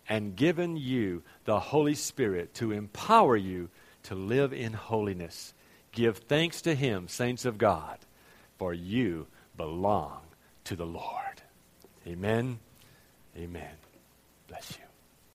[0.10, 3.70] and given you the Holy Spirit to empower you
[4.04, 5.54] to live in holiness.
[5.94, 8.00] Give thanks to Him, saints of God,
[8.60, 9.26] for you
[9.58, 10.20] belong
[10.66, 11.42] to the Lord.
[12.06, 12.60] Amen.
[13.36, 13.76] Amen.
[14.48, 14.89] Bless you.